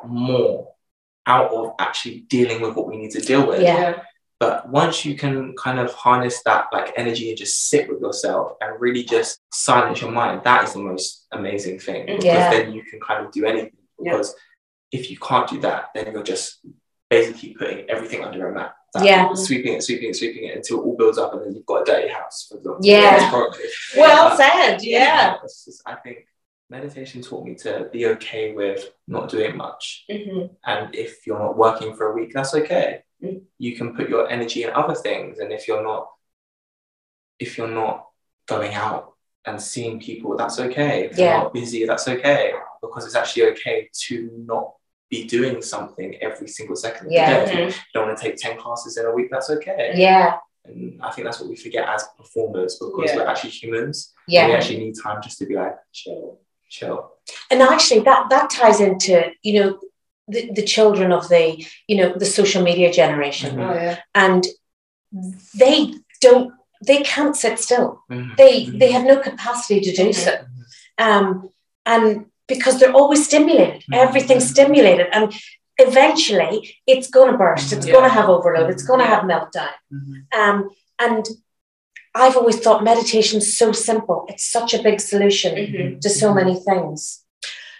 more 0.05 0.74
out 1.25 1.51
of 1.51 1.74
actually 1.79 2.21
dealing 2.21 2.62
with 2.62 2.74
what 2.75 2.88
we 2.88 2.95
need 2.97 3.12
to 3.12 3.19
deal 3.21 3.45
with. 3.45 3.62
Yeah. 3.62 4.01
But 4.39 4.69
once 4.69 5.03
you 5.03 5.17
can 5.17 5.55
kind 5.57 5.79
of 5.79 5.91
harness 5.93 6.43
that 6.43 6.67
like 6.71 6.93
energy 6.95 7.29
and 7.29 7.38
just 7.38 7.69
sit 7.69 7.89
with 7.89 8.00
yourself 8.01 8.53
and 8.62 8.79
really 8.79 9.03
just 9.03 9.39
silence 9.51 10.00
your 10.01 10.12
mind, 10.12 10.41
that 10.43 10.63
is 10.65 10.74
the 10.74 10.79
most 10.79 11.25
amazing 11.31 11.79
thing. 11.79 12.05
Because 12.05 12.24
Yeah. 12.24 12.51
then 12.51 12.71
you 12.71 12.83
can 12.83 13.00
kind 13.01 13.25
of 13.25 13.31
do 13.31 13.45
anything. 13.45 13.71
Yeah. 14.00 14.12
Because 14.13 14.36
if 14.91 15.10
you 15.12 15.17
can't 15.17 15.50
do 15.50 15.60
that, 15.62 15.89
then 15.94 16.12
you're 16.13 16.24
just 16.24 16.60
basically 17.10 17.53
putting 17.53 17.89
everything 17.89 18.24
under 18.24 18.48
a 18.50 18.53
mat. 18.53 18.74
Like, 18.96 19.06
Yeah. 19.06 19.34
Sweeping 19.34 19.74
it, 19.74 19.84
sweeping 19.84 20.10
it, 20.10 20.15
sweeping 20.15 20.46
it 20.46 20.56
until 20.58 20.79
it 20.79 20.84
all 20.86 20.96
builds 20.98 21.17
up 21.17 21.34
and 21.34 21.44
then 21.46 21.53
you've 21.56 21.65
got 21.65 21.82
a 21.82 21.86
dirty 21.86 22.08
house, 22.10 22.48
for 22.50 22.58
example. 22.58 22.79
Yeah. 22.86 23.32
Well 23.98 24.27
Uh, 24.34 24.36
said. 24.38 24.82
Yeah. 24.82 25.36
it's 25.44 25.65
just- 25.65 25.82
I 25.86 25.96
think 25.96 26.27
meditation 26.70 27.22
taught 27.22 27.46
me 27.46 27.56
to 27.56 27.89
be 27.91 28.08
okay 28.08 28.53
with 28.53 28.91
not 29.08 29.29
doing 29.29 29.56
much. 29.56 30.06
Mhm. 30.10 30.56
And 30.65 30.94
if 30.96 31.25
you're 31.27 31.39
not 31.39 31.58
working 31.58 31.96
for 31.96 32.10
a 32.12 32.13
week, 32.13 32.34
that's 32.34 32.53
okay. 32.53 33.03
Mm. 33.24 33.44
You 33.58 33.75
can 33.77 33.96
put 33.96 34.10
your 34.10 34.29
energy 34.29 34.63
in 34.63 34.70
other 34.72 34.94
things. 34.96 35.39
And 35.39 35.51
if 35.51 35.67
you're 35.67 35.84
not, 35.84 36.10
if 37.39 37.58
you're 37.58 37.67
not 37.67 38.08
going 38.48 38.74
out 38.74 39.13
and 39.46 39.62
seeing 39.62 40.00
people, 40.00 40.36
that's 40.36 40.60
okay. 40.60 41.06
If 41.06 41.17
Yeah. 41.17 41.25
you're 41.36 41.44
not 41.46 41.53
busy, 41.53 41.86
that's 41.86 42.08
okay. 42.08 42.53
Because 42.81 43.05
it's 43.05 43.15
actually 43.15 43.43
okay 43.51 43.89
to 44.07 44.29
not 44.46 44.74
be 45.10 45.25
doing 45.25 45.62
something 45.62 46.15
every 46.22 46.48
single 46.48 46.75
second 46.75 47.07
of 47.07 47.12
Yeah. 47.13 47.46
the 47.46 47.51
day. 47.51 47.63
If 47.67 47.75
you 47.77 47.81
don't 47.93 48.07
want 48.07 48.17
to 48.17 48.24
take 48.24 48.36
10 48.38 48.57
classes 48.57 48.98
in 48.98 49.05
a 49.05 49.12
week, 49.12 49.29
that's 49.31 49.50
okay. 49.50 49.93
Yeah. 49.96 50.38
And 50.65 51.00
I 51.01 51.12
think 51.12 51.24
that's 51.25 51.39
what 51.39 51.50
we 51.50 51.55
forget 51.55 51.88
as 51.88 52.03
performers 52.17 52.77
because 52.77 53.10
Yeah. 53.12 53.15
we're 53.17 53.27
actually 53.27 53.51
humans. 53.51 54.13
Yeah. 54.27 54.48
We 54.48 54.53
actually 54.55 54.79
need 54.79 54.96
time 55.01 55.22
just 55.22 55.38
to 55.39 55.46
be 55.46 55.55
like, 55.55 55.75
chill, 55.93 56.39
chill. 56.69 57.13
and 57.50 57.62
actually 57.62 58.01
that 58.01 58.29
that 58.29 58.50
ties 58.50 58.79
into 58.81 59.31
you 59.43 59.53
know 59.60 59.79
the, 60.27 60.51
the 60.51 60.62
children 60.63 61.12
of 61.13 61.27
the 61.29 61.43
you 61.88 61.96
know 61.98 62.10
the 62.17 62.25
social 62.25 62.62
media 62.62 62.91
generation 62.91 63.55
Mhm. 63.55 63.69
Oh 63.69 63.74
yeah. 63.74 63.98
and 64.13 64.46
they 65.57 65.93
don't 66.22 66.53
they 66.86 67.01
can't 67.03 67.36
sit 67.36 67.60
still 67.60 68.01
Mhm. 68.12 68.36
they 68.38 68.65
they 68.81 68.91
have 68.91 69.05
no 69.05 69.17
capacity 69.29 69.79
to 69.81 69.91
do 70.03 70.12
so 70.13 70.34
um 70.98 71.50
and 71.86 72.25
because 72.48 72.80
they're 72.80 72.94
always 73.01 73.22
stimulated 73.25 73.84
Mhm. 73.89 73.98
everything's 74.06 74.50
stimulated 74.56 75.08
and 75.12 75.34
eventually 75.80 76.56
it's 76.88 77.10
going 77.16 77.32
to 77.32 77.38
burst 77.38 77.72
it's 77.74 77.86
Yeah. 77.88 77.94
going 77.94 78.08
to 78.10 78.16
have 78.20 78.30
overload 78.30 78.70
it's 78.74 78.84
going 78.89 79.00
to 79.00 79.06
Yeah. 79.06 79.16
have 79.16 79.24
meltdown 79.32 79.75
Mhm. 79.94 80.16
um 80.42 80.58
and 81.00 81.24
I've 82.16 82.36
always 82.39 82.60
thought 82.63 82.84
meditation's 82.84 83.48
so 83.62 83.72
simple. 83.72 84.25
It's 84.27 84.44
such 84.58 84.74
a 84.74 84.82
big 84.82 85.00
solution 85.00 85.51
Mhm. 85.56 86.01
to 86.01 86.10
so 86.10 86.34
many 86.34 86.56
things. 86.68 87.24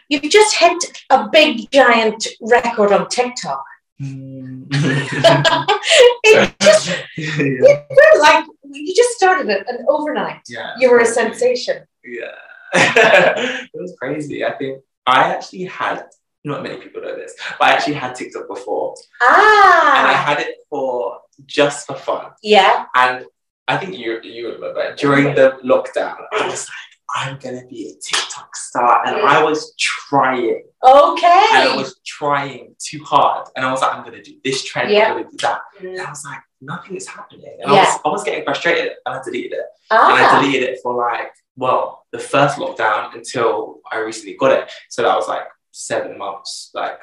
You've 0.10 0.30
just 0.40 0.54
hit 0.64 0.80
a 1.10 1.20
big 1.38 1.72
giant 1.72 2.22
record 2.56 2.92
on 2.98 3.04
TikTok. 3.10 3.64
Mhm. 4.00 4.68
it 6.24 6.54
just 6.68 6.88
yeah. 7.18 7.82
felt 7.98 8.20
like 8.28 8.44
you 8.86 8.94
just 9.02 9.14
started 9.20 9.48
it 9.56 9.64
and 9.68 9.80
overnight 9.90 10.42
yeah. 10.48 10.76
you 10.80 10.92
were 10.92 11.00
a 11.00 11.06
sensation. 11.22 11.78
Yeah. 12.06 12.38
It 12.74 13.70
was 13.74 13.96
crazy. 14.00 14.44
I 14.46 14.54
think 14.58 14.82
I 15.06 15.34
actually 15.34 15.64
had, 15.66 16.04
not 16.44 16.64
many 16.64 16.78
people 16.78 17.02
know 17.02 17.16
this, 17.16 17.34
but 17.60 17.68
I 17.70 17.72
actually 17.74 17.96
had 17.96 18.16
TikTok 18.16 18.48
before. 18.48 18.96
Ah. 19.22 20.00
And 20.00 20.08
I 20.08 20.14
had 20.14 20.40
it 20.40 20.56
for 20.70 21.20
just 21.46 21.88
for 21.88 21.96
fun. 21.96 22.32
yeah, 22.44 22.86
And 22.96 23.26
I 23.68 23.78
think 23.78 23.98
you 23.98 24.20
you 24.24 24.54
remember 24.54 24.96
during 24.96 25.36
the 25.36 25.60
lockdown, 25.64 26.18
I 26.32 26.48
was 26.48 26.68
like, 26.70 26.86
I'm 27.16 27.38
gonna 27.40 27.66
be 27.68 27.90
a 27.92 27.94
TikTok 28.02 28.56
star. 28.56 29.06
And 29.06 29.16
I 29.18 29.44
was 29.44 29.74
trying. 29.78 30.64
Okay. 30.84 31.46
And 31.54 31.70
I 31.70 31.76
was 31.76 32.00
trying 32.06 32.76
too 32.80 33.04
hard. 33.04 33.48
And 33.56 33.66
I 33.66 33.72
was 33.72 33.82
like, 33.82 33.94
I'm 33.96 34.04
gonna 34.04 34.24
do 34.24 34.36
this 34.44 34.64
trend, 34.64 34.90
Yeah. 34.92 35.08
I'm 35.12 35.18
gonna 35.18 35.30
do 35.32 35.38
that. 35.42 35.62
And 35.80 35.88
Mm. 35.98 36.06
I 36.06 36.10
was 36.10 36.24
like, 36.26 36.40
nothing 36.62 36.96
is 36.96 37.08
happening. 37.08 37.58
And 37.62 37.72
Yeah. 37.72 37.80
I 37.80 37.84
was 37.84 38.00
I 38.06 38.10
was 38.10 38.24
getting 38.24 38.44
frustrated 38.44 38.94
and 39.06 39.16
I 39.16 39.22
deleted 39.24 39.54
it. 39.54 39.66
ah. 39.92 40.10
And 40.12 40.20
I 40.26 40.28
Ah, 40.30 40.40
deleted 40.42 40.64
it 40.70 40.80
for 40.84 40.94
like, 40.96 41.32
well, 41.56 42.06
the 42.12 42.20
first 42.20 42.58
lockdown 42.58 43.16
until 43.16 43.82
I 43.92 43.98
recently 44.00 44.36
got 44.36 44.52
it. 44.52 44.72
So 44.90 45.04
that 45.04 45.16
was 45.16 45.28
like 45.28 45.44
seven 45.72 46.18
months, 46.18 46.72
like 46.74 47.00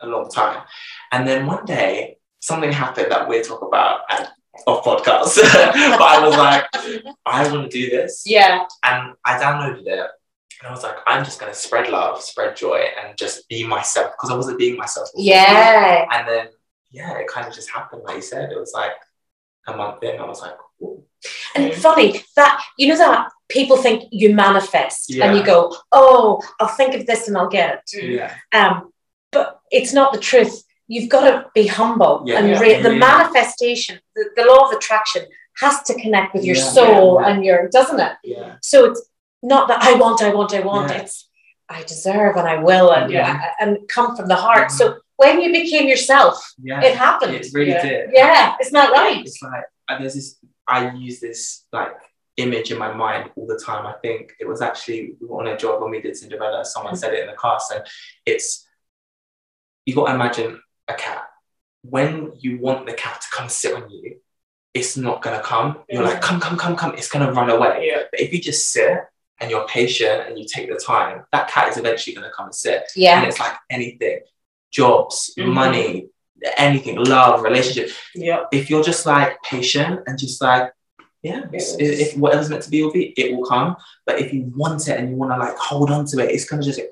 a 0.00 0.06
long 0.06 0.30
time. 0.30 0.62
And 1.12 1.26
then 1.26 1.46
one 1.46 1.64
day, 1.64 2.18
something 2.40 2.70
happened 2.70 3.10
that 3.10 3.28
we'll 3.28 3.42
talk 3.42 3.62
about 3.62 4.00
off 4.66 4.84
podcast. 4.84 5.36
but 5.42 6.00
I 6.00 6.26
was 6.26 6.36
like, 6.36 6.64
I 7.26 7.50
want 7.52 7.70
to 7.70 7.76
do 7.76 7.90
this. 7.90 8.22
yeah, 8.24 8.64
And 8.84 9.14
I 9.24 9.38
downloaded 9.38 9.86
it. 9.86 10.10
And 10.60 10.68
I 10.68 10.70
was 10.70 10.82
like, 10.82 10.96
I'm 11.06 11.24
just 11.24 11.38
going 11.38 11.52
to 11.52 11.58
spread 11.58 11.90
love, 11.90 12.22
spread 12.22 12.56
joy, 12.56 12.82
and 13.02 13.16
just 13.18 13.48
be 13.48 13.66
myself 13.66 14.12
because 14.12 14.30
I 14.30 14.36
wasn't 14.36 14.58
being 14.58 14.76
myself. 14.76 15.08
before. 15.12 15.24
yeah. 15.24 16.06
And 16.10 16.26
then, 16.28 16.46
yeah, 16.90 17.18
it 17.18 17.28
kind 17.28 17.46
of 17.46 17.54
just 17.54 17.70
happened. 17.70 18.02
Like 18.04 18.16
you 18.16 18.22
said, 18.22 18.50
it 18.50 18.58
was 18.58 18.72
like 18.74 18.92
a 19.66 19.76
month 19.76 20.02
in. 20.02 20.18
I 20.18 20.24
was 20.24 20.40
like, 20.40 20.56
Ooh. 20.82 21.02
And 21.54 21.72
funny 21.74 22.20
that 22.36 22.62
you 22.78 22.88
know 22.88 22.96
that 22.98 23.30
people 23.48 23.76
think 23.76 24.04
you 24.10 24.34
manifest 24.34 25.10
and 25.14 25.36
you 25.36 25.44
go, 25.44 25.74
oh, 25.92 26.42
I'll 26.60 26.68
think 26.68 26.94
of 26.94 27.06
this 27.06 27.28
and 27.28 27.36
I'll 27.36 27.48
get 27.48 27.82
it. 27.92 28.04
yeah. 28.04 28.34
Um, 28.52 28.90
but 29.32 29.60
it's 29.70 29.92
not 29.92 30.12
the 30.12 30.18
truth. 30.18 30.62
You've 30.88 31.08
got 31.10 31.22
to 31.30 31.46
be 31.54 31.66
humble 31.66 32.22
Yeah. 32.26 32.38
and 32.38 32.48
Yeah. 32.48 32.60
re- 32.60 32.82
the 32.82 32.92
Yeah. 32.92 32.98
manifestation, 32.98 34.00
the, 34.14 34.30
the 34.36 34.44
law 34.44 34.68
of 34.68 34.72
attraction 34.76 35.26
has 35.58 35.82
to 35.84 35.94
connect 35.94 36.34
with 36.34 36.44
your 36.44 36.56
Yeah. 36.56 36.62
soul 36.64 37.18
Yeah. 37.20 37.28
and 37.28 37.44
your, 37.44 37.68
doesn't 37.68 38.00
it? 38.00 38.12
Yeah. 38.24 38.56
So 38.62 38.84
it's 38.86 39.02
not 39.42 39.68
that 39.68 39.82
I 39.82 39.94
want, 39.94 40.22
I 40.22 40.30
want, 40.34 40.52
I 40.54 40.60
want. 40.60 40.90
Yeah. 40.90 40.98
It's 41.02 41.28
I 41.68 41.82
deserve 41.82 42.36
and 42.36 42.46
I 42.48 42.62
will 42.62 42.90
and 42.92 43.10
Yeah. 43.10 43.42
and 43.60 43.78
come 43.88 44.16
from 44.16 44.28
the 44.28 44.36
heart. 44.36 44.70
So 44.70 44.98
when 45.16 45.40
you 45.40 45.50
became 45.50 45.88
yourself, 45.88 46.36
Yeah. 46.62 46.80
it 46.80 46.94
happened. 46.96 47.34
It 47.34 47.46
really 47.52 47.70
Yeah. 47.72 47.82
did. 47.82 48.10
Yeah, 48.12 48.54
isn't 48.60 48.72
that 48.72 48.92
right? 48.92 49.20
It's 49.26 49.42
like 49.42 49.64
and 49.88 50.00
there's 50.02 50.14
this. 50.14 50.36
I 50.68 50.90
use 50.90 51.18
this 51.20 51.64
like 51.72 51.94
image 52.36 52.70
in 52.70 52.78
my 52.78 52.92
mind 52.92 53.30
all 53.36 53.46
the 53.46 53.58
time. 53.58 53.86
I 53.86 53.94
think 53.94 54.34
it 54.38 54.46
was 54.46 54.60
actually 54.60 55.14
we 55.20 55.26
were 55.26 55.40
on 55.40 55.46
a 55.48 55.56
job 55.56 55.80
when 55.82 55.90
we 55.90 56.00
did 56.00 56.16
Cinderella. 56.16 56.64
Someone 56.64 56.96
said 56.96 57.14
it 57.14 57.20
in 57.20 57.26
the 57.28 57.36
cast, 57.36 57.72
and 57.72 57.84
it's 58.24 58.66
you 59.84 59.94
got 59.94 60.06
to 60.08 60.14
imagine 60.14 60.60
a 60.88 60.94
cat. 60.94 61.24
When 61.82 62.32
you 62.38 62.58
want 62.58 62.86
the 62.86 62.92
cat 62.94 63.20
to 63.20 63.26
come 63.32 63.48
sit 63.48 63.74
on 63.74 63.88
you, 63.90 64.16
it's 64.74 64.96
not 64.96 65.22
gonna 65.22 65.40
come. 65.42 65.78
You're 65.88 66.02
like, 66.02 66.20
come, 66.20 66.40
come, 66.40 66.56
come, 66.58 66.76
come. 66.76 66.94
It's 66.94 67.08
gonna 67.08 67.32
run 67.32 67.48
away. 67.50 67.86
Yeah. 67.88 68.02
But 68.10 68.20
if 68.20 68.32
you 68.32 68.40
just 68.40 68.70
sit 68.70 68.98
and 69.40 69.50
you're 69.50 69.66
patient 69.66 70.28
and 70.28 70.38
you 70.38 70.44
take 70.46 70.68
the 70.68 70.76
time, 70.76 71.24
that 71.32 71.48
cat 71.48 71.68
is 71.68 71.76
eventually 71.76 72.14
gonna 72.14 72.32
come 72.36 72.46
and 72.46 72.54
sit. 72.54 72.82
And 72.94 73.02
Yeah. 73.02 73.22
it's 73.24 73.38
like 73.38 73.52
anything, 73.70 74.20
jobs, 74.70 75.32
Mhm. 75.38 75.52
money, 75.52 76.08
anything, 76.56 76.96
love, 76.96 77.42
relationship 77.42 77.94
Yeah. 78.14 78.44
if 78.52 78.68
you're 78.68 78.82
just 78.82 79.06
like 79.06 79.40
patient 79.42 80.00
and 80.06 80.18
just 80.18 80.42
like 80.42 80.72
yeah 81.28 81.40
it's- 81.56 81.74
Yes. 81.78 82.00
if 82.04 82.08
whatever's 82.22 82.48
meant 82.50 82.62
to 82.66 82.70
be 82.74 82.78
will 82.82 82.92
be 83.00 83.04
it 83.22 83.26
will 83.34 83.46
come 83.54 83.68
but 84.06 84.14
if 84.22 84.28
you 84.34 84.40
want 84.62 84.80
it 84.90 84.94
and 84.98 85.04
you 85.10 85.16
want 85.22 85.30
to 85.34 85.38
like 85.44 85.56
hold 85.68 85.88
on 85.96 86.02
to 86.10 86.16
it 86.22 86.28
it's 86.34 86.46
gonna 86.48 86.62
just, 86.70 86.78
just 86.78 86.90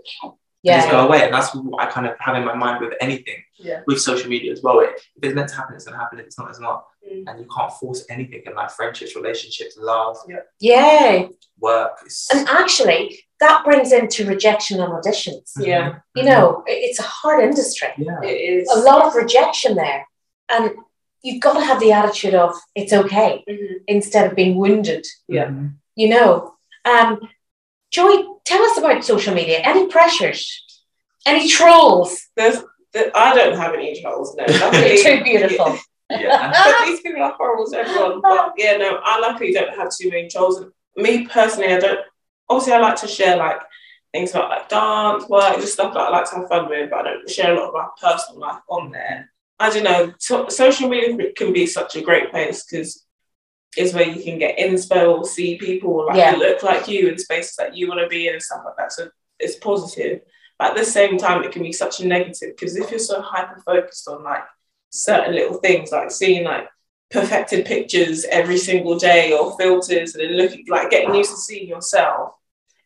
Yeah. 0.62 0.90
go 0.96 1.00
away 1.06 1.20
and 1.24 1.32
that's 1.36 1.50
what 1.54 1.82
i 1.82 1.86
kind 1.94 2.06
of 2.08 2.12
have 2.26 2.34
in 2.40 2.44
my 2.50 2.56
mind 2.64 2.76
with 2.82 2.94
anything 3.06 3.40
Yeah. 3.68 3.80
with 3.88 3.98
social 4.10 4.28
media 4.34 4.50
as 4.56 4.60
well 4.64 4.76
it, 4.84 4.90
if 5.16 5.20
it's 5.24 5.34
meant 5.38 5.48
to 5.52 5.56
happen 5.60 5.72
it's 5.76 5.84
gonna 5.86 6.02
happen 6.04 6.16
if 6.20 6.26
it's 6.28 6.38
not 6.38 6.48
it's 6.52 6.60
not 6.68 6.78
Mm. 7.04 7.24
and 7.28 7.34
you 7.40 7.46
can't 7.54 7.70
force 7.80 8.00
anything 8.14 8.40
in 8.46 8.52
like 8.60 8.70
friendships 8.78 9.12
relationships 9.20 9.74
love 9.92 10.16
Yeah. 10.58 11.26
work 11.60 11.92
it's, 12.06 12.30
And 12.34 12.48
actually, 12.48 13.02
that 13.40 13.58
brings 13.68 13.92
into 13.92 14.20
rejection 14.34 14.80
and 14.82 14.90
auditions. 14.98 15.48
Yeah. 15.58 15.86
Mhm. 15.88 16.00
You 16.16 16.22
know, 16.30 16.44
it's 16.66 16.98
a 16.98 17.02
hard 17.02 17.38
industry. 17.48 17.88
yeah 17.98 18.20
It 18.22 18.38
is. 18.54 18.70
A 18.78 18.80
lot 18.90 19.00
of 19.06 19.14
rejection 19.22 19.74
there. 19.84 20.00
And 20.54 20.64
you've 21.25 21.43
got 21.43 21.54
to 21.54 21.64
have 21.64 21.81
the 21.81 21.90
attitude 21.90 22.35
of 22.35 22.54
it's 22.76 22.93
okay 22.93 23.43
Mhm. 23.49 23.76
instead 23.88 24.25
of 24.31 24.37
being 24.37 24.54
wounded, 24.57 25.04
Yeah. 25.26 25.50
You 25.97 26.09
know. 26.14 26.54
Um, 26.85 27.11
Joy, 27.90 28.12
tell 28.45 28.62
us 28.62 28.76
about 28.78 29.04
social 29.04 29.35
media. 29.35 29.59
Any 29.61 29.87
pressures? 29.87 30.43
Any 31.26 31.49
trolls? 31.49 32.11
There's, 32.37 32.59
there, 32.93 33.11
I 33.16 33.35
don't 33.35 33.57
have 33.57 33.73
any 33.75 34.00
trolls. 34.00 34.37
No, 34.37 34.45
You're 34.47 34.61
luckily. 34.64 35.02
too 35.02 35.25
beautiful. 35.25 35.78
yeah 36.11 36.52
but 36.64 36.87
these 36.87 37.00
people 37.00 37.23
are 37.23 37.35
horrible 37.38 37.66
to 37.71 37.78
everyone. 37.78 38.21
But 38.21 38.52
yeah, 38.59 38.76
no, 38.76 38.99
I 39.02 39.19
luckily 39.21 39.52
don't 39.52 39.75
have 39.78 39.90
too 39.97 40.11
many 40.11 40.28
trolls. 40.28 40.59
And 40.61 40.71
me 40.97 41.26
personally, 41.26 41.73
I 41.73 41.78
don't. 41.81 42.00
Obviously, 42.50 42.75
I 42.75 42.78
like 42.81 42.97
to 42.97 43.09
share 43.09 43.37
like 43.37 43.61
things 44.12 44.31
about 44.33 44.50
like 44.50 44.69
dance, 44.69 45.26
work, 45.28 45.57
just 45.57 45.73
stuff 45.73 45.95
that 45.95 46.00
I 46.00 46.11
like 46.11 46.28
to 46.31 46.37
have 46.37 46.49
fun 46.49 46.69
with. 46.69 46.90
But 46.90 46.99
I 47.00 47.02
don't 47.14 47.31
share 47.31 47.54
a 47.54 47.57
lot 47.59 47.69
of 47.69 47.75
my 47.75 47.87
personal 48.02 48.40
life 48.40 48.61
on 48.69 48.90
there. 48.90 49.31
I 49.58 49.70
don't 49.70 49.84
know. 49.84 50.12
So, 50.18 50.49
social 50.49 50.88
media 50.88 51.32
can 51.37 51.52
be 51.52 51.66
such 51.66 51.96
a 51.96 52.02
great 52.02 52.30
place 52.30 52.64
because 52.64 53.04
it's 53.76 53.92
where 53.94 54.08
you 54.08 54.23
can 54.23 54.38
get 54.38 54.58
inspo 54.58 55.18
or 55.18 55.25
see 55.25 55.58
people 55.58 56.06
like 56.06 56.16
Yeah. 56.16 56.32
who 56.32 56.38
look 56.38 56.62
like 56.62 56.87
you 56.88 57.08
in 57.08 57.18
spaces 57.18 57.56
that 57.56 57.76
you 57.76 57.88
want 57.88 58.00
to 58.00 58.08
be 58.08 58.28
in 58.28 58.34
and 58.34 58.42
stuff 58.42 58.62
like 58.64 58.76
that. 58.78 58.92
So 58.92 59.08
it's 59.38 59.56
positive. 59.56 60.20
But 60.58 60.70
at 60.70 60.76
the 60.76 60.84
same 60.84 61.18
time, 61.18 61.42
it 61.42 61.50
can 61.52 61.62
be 61.62 61.73
such 61.73 62.00
a 62.00 62.06
negative 62.06 62.54
because 62.56 62.76
if 62.76 62.90
you're 62.90 63.00
so 63.00 63.20
hyper 63.20 63.61
focused 63.66 64.06
on 64.08 64.23
like 64.23 64.44
certain 64.90 65.34
little 65.34 65.58
things, 65.58 65.90
like 65.90 66.11
seeing 66.12 66.44
like 66.44 66.68
perfected 67.11 67.66
pictures 67.66 68.25
every 68.26 68.58
single 68.58 68.96
day 68.99 69.32
or 69.32 69.56
filters, 69.56 70.14
and 70.14 70.25
then 70.25 70.37
looking 70.37 70.64
like 70.68 70.90
getting 70.90 71.14
used 71.14 71.30
to 71.30 71.37
seeing 71.37 71.68
yourself 71.68 72.34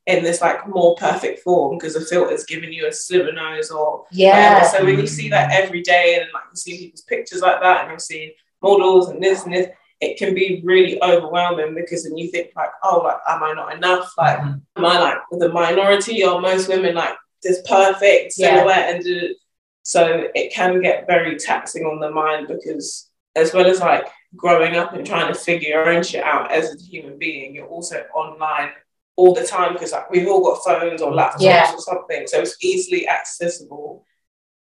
in 0.09 0.25
this 0.25 0.41
like 0.41 0.67
more 0.67 0.97
perfect 0.97 1.41
form 1.41 1.77
because 1.77 1.95
the 1.95 2.01
filter's 2.01 2.45
giving 2.45 2.73
you 2.73 2.87
a 2.87 2.93
slimmer 2.93 3.31
nose 3.33 3.71
or 3.71 3.99
whatever. 3.99 4.07
Yeah. 4.13 4.63
So 4.73 4.85
when 4.85 4.99
you 4.99 5.07
see 5.07 5.29
that 5.29 5.53
every 5.53 5.83
day 5.83 6.17
and 6.19 6.25
like 6.33 6.45
you 6.51 6.57
see 6.57 6.79
people's 6.79 7.03
pictures 7.03 7.43
like 7.43 7.61
that 7.61 7.83
and 7.83 7.91
you're 7.91 7.99
seeing 7.99 8.33
models 8.63 9.11
and 9.11 9.23
this 9.23 9.45
and 9.45 9.53
this, 9.55 9.69
it 10.01 10.17
can 10.17 10.35
be 10.35 10.63
really 10.65 11.01
overwhelming 11.03 11.75
because 11.75 12.05
then 12.05 12.17
you 12.17 12.31
think 12.31 12.51
like, 12.57 12.71
oh, 12.83 12.99
like, 13.05 13.19
am 13.29 13.43
I 13.43 13.53
not 13.53 13.75
enough? 13.75 14.11
Like, 14.17 14.39
Mhm. 14.39 14.61
am 14.77 14.85
I 14.87 14.99
like 14.99 15.19
the 15.33 15.51
minority 15.51 16.25
or 16.25 16.41
most 16.41 16.69
women 16.69 16.95
like 16.95 17.15
this 17.43 17.61
perfect 17.69 18.33
Yeah. 18.39 18.55
silhouette 18.57 18.95
and 18.95 19.05
do- 19.05 19.35
so 19.83 20.29
it 20.35 20.53
can 20.53 20.81
get 20.81 21.07
very 21.07 21.37
taxing 21.37 21.85
on 21.85 21.99
the 22.01 22.11
mind 22.11 22.49
because 22.49 23.11
as 23.37 23.53
well 23.53 23.67
as 23.67 23.81
like 23.81 24.07
growing 24.37 24.77
up 24.77 24.93
and 24.95 25.07
trying 25.07 25.33
to 25.33 25.39
figure 25.39 25.69
your 25.71 25.89
own 25.91 26.03
shit 26.03 26.25
out 26.25 26.51
as 26.51 26.75
a 26.75 26.79
human 26.83 27.17
being, 27.19 27.55
you're 27.55 27.67
also 27.67 28.05
online 28.15 28.71
all 29.19 29.35
the 29.35 29.45
time 29.45 29.73
because 29.73 29.93
like 29.93 30.09
we've 30.13 30.29
all 30.29 30.43
got 30.49 30.65
phones 30.65 31.03
or 31.03 31.11
laptops 31.13 31.41
Yeah. 31.41 31.73
or 31.75 31.81
something, 31.81 32.27
so 32.27 32.37
it's 32.41 32.57
easily 32.63 33.09
accessible 33.09 34.05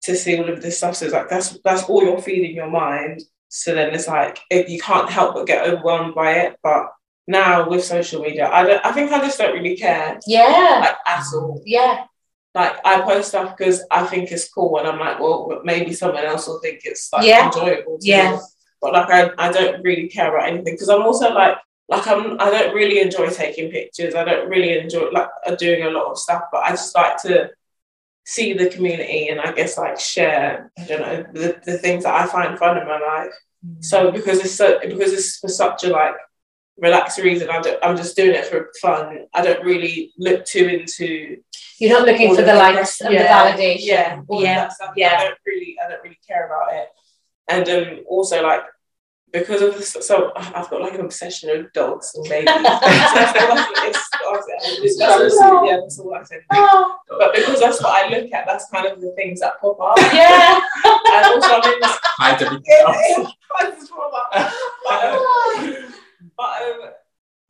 to 0.03 0.15
see 0.17 0.37
all 0.39 0.49
of 0.53 0.61
this 0.63 0.77
stuff. 0.79 0.97
So 0.97 1.05
it's 1.07 1.15
like 1.15 1.29
that's 1.31 1.59
that's 1.65 1.85
all 1.89 2.03
you're 2.05 2.21
feeding 2.21 2.55
your 2.57 2.71
mind. 2.71 3.23
So 3.49 3.75
then 3.75 3.95
it's 3.95 4.09
like 4.09 4.39
if 4.51 4.69
you 4.69 4.79
can't 4.81 5.09
help 5.09 5.35
but 5.35 5.47
get 5.47 5.67
overwhelmed 5.69 6.15
by 6.15 6.31
it. 6.45 6.57
But 6.63 6.85
now 7.29 7.69
with 7.71 7.85
social 7.85 8.21
media, 8.21 8.49
I 8.59 8.65
don't. 8.67 8.85
I 8.85 8.91
think 8.93 9.13
I 9.13 9.21
just 9.21 9.39
don't 9.39 9.55
really 9.59 9.77
care 9.77 10.19
Yeah. 10.27 10.79
like 10.85 10.97
at 11.07 11.25
all. 11.35 11.63
Yeah. 11.65 12.05
Like 12.55 12.75
I 12.85 13.01
post 13.03 13.29
stuff 13.29 13.57
because 13.57 13.85
I 13.91 14.03
think 14.11 14.33
it's 14.33 14.49
cool, 14.49 14.79
and 14.79 14.89
I'm 14.89 14.99
like, 14.99 15.21
well, 15.21 15.61
maybe 15.65 15.93
someone 15.93 16.25
else 16.25 16.49
will 16.49 16.59
think 16.65 16.81
it's 16.85 17.13
like 17.13 17.25
Yeah. 17.25 17.47
enjoyable. 17.47 17.99
Yeah. 18.01 18.41
But 18.83 18.93
like 18.93 19.11
I, 19.19 19.31
I 19.39 19.53
don't 19.53 19.83
really 19.83 20.09
care 20.09 20.29
about 20.35 20.49
anything 20.49 20.75
because 20.75 20.89
I'm 20.89 21.03
also 21.03 21.33
like 21.33 21.57
like 21.89 22.07
I'm 22.07 22.41
I 22.41 22.51
don't 22.51 22.75
really 22.75 23.01
enjoy 23.01 23.29
taking 23.31 23.71
pictures. 23.71 24.15
I 24.15 24.25
don't 24.25 24.49
really 24.49 24.79
enjoy 24.79 25.11
like 25.11 25.29
uh, 25.47 25.55
doing 25.55 25.83
a 25.85 25.91
lot 25.91 26.11
of 26.11 26.19
stuff, 26.19 26.43
but 26.53 26.63
I 26.65 26.71
just 26.71 26.95
like 26.95 27.21
to 27.23 27.51
see 28.25 28.53
the 28.53 28.69
community 28.69 29.29
and 29.29 29.41
I 29.41 29.53
guess 29.53 29.79
like 29.79 29.99
share 29.99 30.71
I 30.79 30.85
don't 30.85 31.01
know 31.01 31.25
the, 31.33 31.61
the 31.65 31.79
things 31.79 32.05
that 32.05 32.15
I 32.15 32.27
find 32.27 32.59
fun 32.59 32.77
in 32.79 32.87
my 32.87 32.99
life. 32.99 33.33
So 33.81 34.13
because 34.13 34.39
it's 34.41 34.55
so 34.55 34.79
because 34.87 35.13
it's 35.13 35.39
for 35.39 35.49
such 35.49 35.85
a 35.85 35.89
like 35.89 36.15
relaxed 36.77 37.19
reason, 37.19 37.51
I 37.51 37.61
don't, 37.61 37.83
I'm 37.83 37.97
just 37.97 38.17
doing 38.17 38.35
it 38.35 38.47
for 38.47 38.71
fun. 38.81 39.27
I 39.35 39.43
don't 39.43 39.65
really 39.65 40.13
look 40.19 40.45
too 40.45 40.67
into 40.67 41.39
You're 41.79 41.99
not 41.99 42.07
looking 42.07 42.35
for 42.35 42.43
the 42.43 42.55
likes 42.55 43.01
and 43.01 43.15
the 43.15 43.21
validation. 43.21 43.79
Yeah, 43.81 44.23
Yeah. 44.31 44.65
of 44.65 44.69
that 44.69 44.73
stuff. 44.73 44.93
Yeah. 44.97 45.17
I 45.19 45.25
don't 45.25 45.39
really, 45.47 45.77
I 45.85 45.89
don't 45.89 46.03
really 46.03 46.21
care 46.27 46.47
about 46.47 46.73
it. 46.75 46.89
And 47.49 47.69
um, 47.69 48.05
also 48.07 48.43
like 48.43 48.63
because 49.33 49.61
of 49.63 49.77
this, 49.77 49.97
so 50.01 50.33
I've 50.37 50.71
got 50.71 50.81
like 50.81 50.95
an 50.95 51.03
obsession 51.03 51.51
with 51.51 51.73
dogs 51.73 52.13
and 52.15 52.29
babies. 52.29 52.49
so 52.55 52.61
it's, 52.63 54.09
it's, 54.23 54.81
it's, 54.81 54.99
that's 54.99 55.37
all, 55.39 55.67
yeah, 55.67 55.77
that's 55.81 55.99
all 55.99 56.15
I 56.15 56.23
said. 56.23 56.41
Oh, 56.53 56.97
But 57.09 57.35
because 57.35 57.61
that's 57.61 57.83
what 57.83 58.07
I 58.07 58.09
look 58.09 58.33
at, 58.33 58.47
that's 58.47 58.71
kind 58.71 58.87
of 58.87 59.01
the 59.01 59.13
things 59.13 59.41
that 59.41 59.61
pop 59.61 59.79
up. 59.81 59.97
yeah. 60.13 60.61
And 60.85 61.27
also, 61.27 61.49
I 61.51 61.71
mean, 61.71 61.81
like, 61.81 62.01
Hide 62.03 62.43
everything 62.43 62.65
yeah, 62.67 62.87
else. 62.87 62.97
yeah, 62.97 63.69
it's. 63.69 63.91
But, 64.89 65.05
um, 65.05 65.93
but 66.37 66.63
um, 66.63 66.91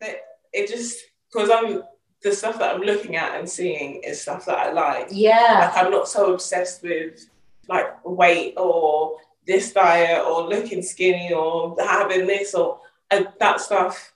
it, 0.01 0.21
it 0.53 0.69
just 0.69 0.99
because 1.33 1.51
I'm 1.51 1.83
the 2.23 2.33
stuff 2.33 2.59
that 2.59 2.75
I'm 2.75 2.81
looking 2.81 3.17
at 3.17 3.39
and 3.39 3.49
seeing 3.49 4.03
is 4.03 4.21
stuff 4.21 4.47
that 4.47 4.59
I 4.59 4.73
like. 4.73 5.09
Yeah. 5.11 5.71
Like 5.75 5.85
I'm 5.85 5.91
not 5.91 6.09
so 6.09 6.33
obsessed 6.35 6.83
with 6.83 7.29
like 7.69 8.05
weight 8.05 8.55
or 8.57 9.19
this 9.49 9.73
diet 9.73 10.25
or 10.25 10.43
looking 10.49 10.83
skinny 10.83 11.33
or 11.33 11.75
having 11.83 12.27
this 12.29 12.55
or 12.55 12.81
that 13.11 13.61
stuff 13.61 14.13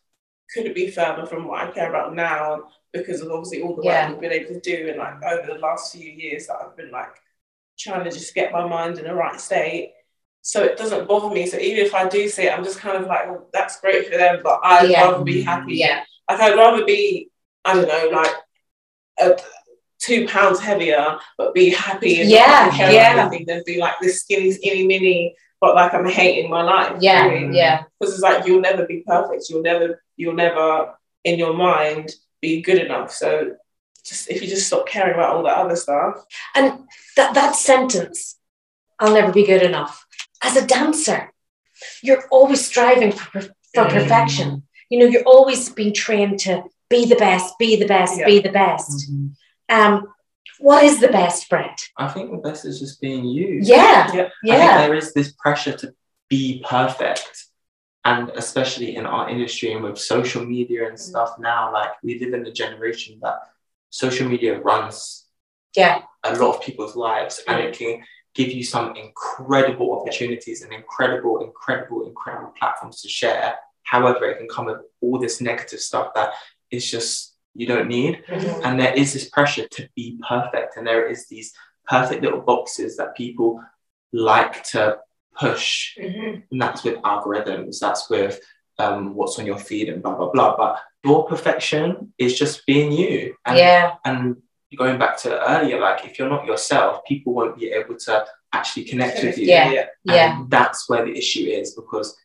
couldn't 0.54 0.74
be 0.74 0.90
further 0.90 1.26
from 1.26 1.48
what 1.48 1.66
I 1.66 1.70
care 1.72 1.88
about 1.88 2.14
now 2.14 2.64
because 2.92 3.22
of 3.22 3.30
obviously 3.32 3.62
all 3.62 3.74
the 3.74 3.82
Yeah. 3.82 4.10
work 4.10 4.20
we've 4.20 4.30
been 4.30 4.40
able 4.40 4.54
to 4.54 4.60
do 4.60 4.90
and 4.90 4.98
like 4.98 5.22
over 5.24 5.46
the 5.46 5.58
last 5.58 5.92
few 5.96 6.10
years 6.10 6.46
that 6.46 6.56
I've 6.62 6.76
been 6.76 6.90
like 6.90 7.14
trying 7.78 8.04
to 8.04 8.10
just 8.10 8.34
get 8.34 8.52
my 8.52 8.66
mind 8.66 8.98
in 8.98 9.06
the 9.06 9.14
right 9.14 9.40
state. 9.40 9.94
So 10.42 10.62
it 10.62 10.76
doesn't 10.76 11.08
bother 11.08 11.34
me. 11.34 11.46
So 11.46 11.56
even 11.56 11.86
if 11.86 11.94
I 11.94 12.06
do 12.08 12.28
see 12.28 12.42
it, 12.48 12.52
I'm 12.52 12.64
just 12.64 12.80
kind 12.80 12.98
of 12.98 13.06
like, 13.06 13.26
well, 13.26 13.46
that's 13.52 13.80
great 13.80 14.08
for 14.10 14.18
them, 14.18 14.40
but 14.44 14.60
I'd 14.62 14.90
Yeah. 14.90 15.04
rather 15.10 15.24
be 15.24 15.42
happy. 15.42 15.76
Yeah. 15.76 16.04
Like 16.28 16.40
I'd 16.40 16.56
rather 16.56 16.84
be, 16.84 17.30
I 17.64 17.74
don't 17.74 17.88
know, 17.88 18.10
like 18.20 18.34
a, 19.20 19.40
two 20.02 20.26
pounds 20.26 20.59
heavier, 20.61 21.18
but 21.38 21.54
be 21.54 21.71
happy 21.71 22.21
and 22.21 22.28
Yeah, 22.30 22.71
care 22.76 22.90
yeah. 22.92 23.12
about 23.14 23.26
anything 23.28 23.47
than 23.47 23.62
be 23.64 23.78
like 23.78 23.94
this 24.00 24.21
skinny, 24.23 24.50
skinny 24.53 24.87
mini, 24.87 25.35
but 25.61 25.74
like 25.74 25.94
I'm 25.94 26.09
hating 26.09 26.50
my 26.50 26.62
life. 26.62 26.96
Yeah. 27.00 27.26
really. 27.29 27.57
Yeah. 27.57 27.85
Because 28.00 28.14
it's 28.14 28.22
like 28.22 28.46
you'll 28.46 28.61
never 28.61 28.85
be 28.87 29.05
perfect. 29.07 29.48
You'll 29.48 29.62
never, 29.62 30.03
you'll 30.16 30.35
never 30.35 30.98
in 31.24 31.38
your 31.38 31.55
mind 31.55 32.11
be 32.40 32.62
good 32.62 32.79
enough. 32.79 33.12
So 33.12 33.55
just 34.05 34.29
if 34.29 34.42
you 34.42 34.48
just 34.48 34.66
stop 34.66 34.88
caring 34.88 35.14
about 35.14 35.37
all 35.37 35.44
that 35.44 35.57
other 35.59 35.76
stuff. 35.76 36.14
And 36.57 36.66
that, 37.16 37.35
that 37.35 37.55
sentence, 37.55 38.37
I'll 38.98 39.14
never 39.14 39.33
be 39.33 39.46
good 39.46 39.62
enough. 39.62 40.05
As 40.42 40.57
a 40.57 40.66
dancer, 40.66 41.33
you're 42.03 42.24
always 42.31 42.64
striving 42.66 43.12
for, 43.12 43.40
for 43.40 43.85
Mm. 43.85 43.90
perfection. 43.90 44.62
You 44.90 44.98
know, 44.98 45.07
you're 45.07 45.22
always 45.35 45.68
being 45.70 45.94
trained 45.94 46.40
to 46.40 46.64
be 46.90 47.07
the 47.07 47.14
best, 47.16 47.57
be 47.59 47.76
the 47.76 47.87
best, 47.87 48.18
Yeah. 48.18 48.26
be 48.26 48.40
the 48.40 48.50
best. 48.53 49.11
Mhm. 49.11 49.31
Um, 49.68 50.09
what 50.59 50.85
is 50.85 51.01
the 51.01 51.09
best, 51.09 51.48
Brett? 51.48 51.79
I 51.96 52.09
think 52.09 52.31
the 52.31 52.37
best 52.37 52.64
is 52.64 52.79
just 52.81 53.01
being 53.01 53.25
you. 53.25 53.61
Yeah, 53.62 54.12
Yeah. 54.12 54.22
I 54.22 54.25
think 54.25 54.33
yeah, 54.44 54.87
there 54.87 54.94
is 54.94 55.12
this 55.12 55.33
pressure 55.33 55.77
to 55.79 55.94
be 56.29 56.64
perfect. 56.68 57.46
And 58.05 58.31
especially 58.31 58.96
in 58.96 59.07
our 59.07 59.29
industry 59.29 59.72
and 59.72 59.85
with 59.85 59.98
social 59.98 60.44
media 60.44 60.88
and 60.88 60.98
stuff 60.98 61.38
now, 61.38 61.72
like 61.72 61.90
we 62.03 62.18
live 62.18 62.35
in 62.35 62.46
a 62.46 62.53
generation 62.53 63.18
that 63.22 63.38
social 63.90 64.29
media 64.29 64.61
runs 64.61 65.27
yeah, 65.77 66.03
a 66.25 66.35
lot 66.37 66.57
of 66.57 66.62
people's 66.62 66.96
lives 66.96 67.40
and 67.46 67.61
it 67.61 67.77
can 67.79 68.03
give 68.35 68.51
you 68.51 68.64
some 68.64 68.94
incredible 68.96 69.98
opportunities 69.98 70.62
and 70.62 70.72
incredible, 70.72 71.44
incredible, 71.44 72.07
incredible 72.07 72.53
platforms 72.59 73.03
to 73.03 73.09
share. 73.09 73.55
However, 73.83 74.25
it 74.27 74.38
can 74.38 74.48
come 74.48 74.66
with 74.66 74.79
all 75.01 75.18
this 75.18 75.40
negative 75.40 75.81
stuff 75.81 76.14
that 76.14 76.33
is 76.70 76.90
just 76.90 77.32
you 77.54 77.66
don't 77.66 77.88
need. 77.88 78.24
Mhm. 78.28 78.60
And 78.64 78.80
there 78.80 78.94
is 78.94 79.12
this 79.12 79.28
pressure 79.28 79.66
to 79.68 79.88
be 79.96 80.18
perfect, 80.28 80.76
and 80.76 80.86
there 80.86 81.06
is 81.06 81.26
these 81.28 81.52
perfect 81.86 82.22
little 82.22 82.40
boxes 82.40 82.96
that 82.96 83.16
people 83.16 83.62
like 84.12 84.62
to 84.64 84.98
push, 85.38 85.96
Mhm. 85.98 86.42
and 86.50 86.62
that's 86.62 86.84
with 86.84 86.96
algorithms, 87.02 87.78
that's 87.78 88.08
with 88.10 88.40
um, 88.78 89.14
what's 89.14 89.38
on 89.38 89.46
your 89.46 89.58
feed 89.58 89.88
and 89.90 90.02
blah 90.02 90.14
blah 90.14 90.30
blah. 90.30 90.56
But 90.56 90.80
your 91.04 91.24
perfection 91.26 92.12
is 92.18 92.36
just 92.38 92.64
being 92.66 92.90
you. 92.90 93.36
And, 93.44 93.58
yeah, 93.58 93.94
and 94.04 94.42
going 94.76 94.98
back 94.98 95.18
to 95.18 95.28
earlier, 95.50 95.78
like 95.78 96.04
if 96.06 96.18
you're 96.18 96.30
not 96.30 96.46
yourself, 96.46 97.04
people 97.04 97.34
won't 97.34 97.58
be 97.58 97.70
able 97.70 97.96
to 97.96 98.24
actually 98.52 98.84
connect 98.84 99.22
with 99.22 99.36
you. 99.38 99.46
Yeah. 99.46 99.70
yeah. 99.70 99.86
yeah, 100.04 100.44
that's 100.48 100.88
where 100.88 101.04
the 101.04 101.16
issue 101.16 101.46
is 101.46 101.74
because 101.74 102.16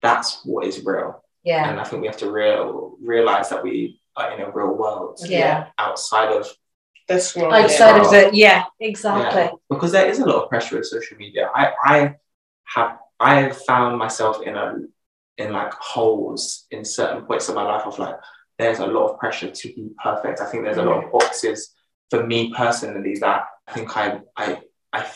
that's 0.00 0.44
what 0.44 0.64
is 0.66 0.84
real. 0.84 1.22
yeah, 1.42 1.68
And 1.68 1.80
I 1.80 1.84
think 1.84 2.02
we 2.02 2.08
have 2.08 2.16
to 2.18 2.30
real 2.30 2.96
realize 3.02 3.48
that 3.50 3.62
we 3.62 4.00
in 4.32 4.40
a 4.40 4.50
real 4.50 4.74
world 4.74 5.18
yeah. 5.24 5.68
outside 5.78 6.32
of 6.32 6.46
this 7.08 7.36
wrong. 7.36 7.52
Outside 7.52 8.00
of 8.00 8.10
the, 8.10 8.30
yeah, 8.32 8.64
exactly. 8.80 9.42
Yeah, 9.42 9.50
because 9.68 9.92
there 9.92 10.08
is 10.08 10.18
a 10.18 10.26
lot 10.26 10.42
of 10.42 10.48
pressure 10.48 10.76
with 10.76 10.86
social 10.86 11.16
media. 11.16 11.50
I, 11.54 11.72
I 11.84 12.14
have 12.64 12.98
I 13.20 13.40
have 13.42 13.56
found 13.64 13.98
myself 13.98 14.42
in 14.42 14.56
a 14.56 14.74
in 15.38 15.52
like 15.52 15.72
holes 15.74 16.66
in 16.70 16.84
certain 16.84 17.24
points 17.24 17.48
of 17.48 17.54
my 17.54 17.62
life 17.62 17.86
of 17.86 17.98
like 17.98 18.16
there's 18.58 18.78
a 18.78 18.86
lot 18.86 19.10
of 19.10 19.18
pressure 19.18 19.50
to 19.50 19.68
be 19.68 19.90
perfect. 20.02 20.40
I 20.40 20.46
think 20.46 20.64
there's 20.64 20.78
a 20.78 20.82
lot 20.82 21.04
of 21.04 21.12
boxes 21.12 21.74
for 22.10 22.26
me 22.26 22.52
personally 22.54 23.16
that 23.20 23.44
I 23.68 23.72
think 23.72 23.96
I 23.96 24.20
I 24.36 24.60
I, 24.92 25.06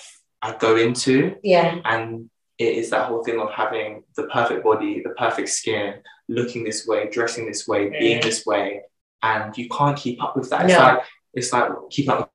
I 0.42 0.56
go 0.56 0.76
into 0.76 1.36
Yeah, 1.42 1.80
and 1.84 2.30
it 2.58 2.76
is 2.76 2.90
that 2.90 3.08
whole 3.08 3.24
thing 3.24 3.40
of 3.40 3.50
having 3.50 4.04
the 4.16 4.24
perfect 4.24 4.62
body, 4.62 5.02
the 5.02 5.10
perfect 5.10 5.48
skin, 5.48 5.94
looking 6.28 6.62
this 6.62 6.86
way, 6.86 7.08
dressing 7.10 7.46
this 7.46 7.66
way, 7.66 7.88
being 7.88 8.18
Mm. 8.18 8.22
this 8.22 8.44
way, 8.44 8.82
and 9.22 9.56
you 9.58 9.68
can't 9.68 9.96
keep 9.96 10.22
up 10.22 10.36
with 10.36 10.48
that. 10.50 10.64
It's 10.64 10.72
No. 10.74 10.78
like 10.80 11.02
it's 11.34 11.52
like 11.52 11.70
keeping 11.90 12.10
up 12.10 12.18
with 12.20 12.28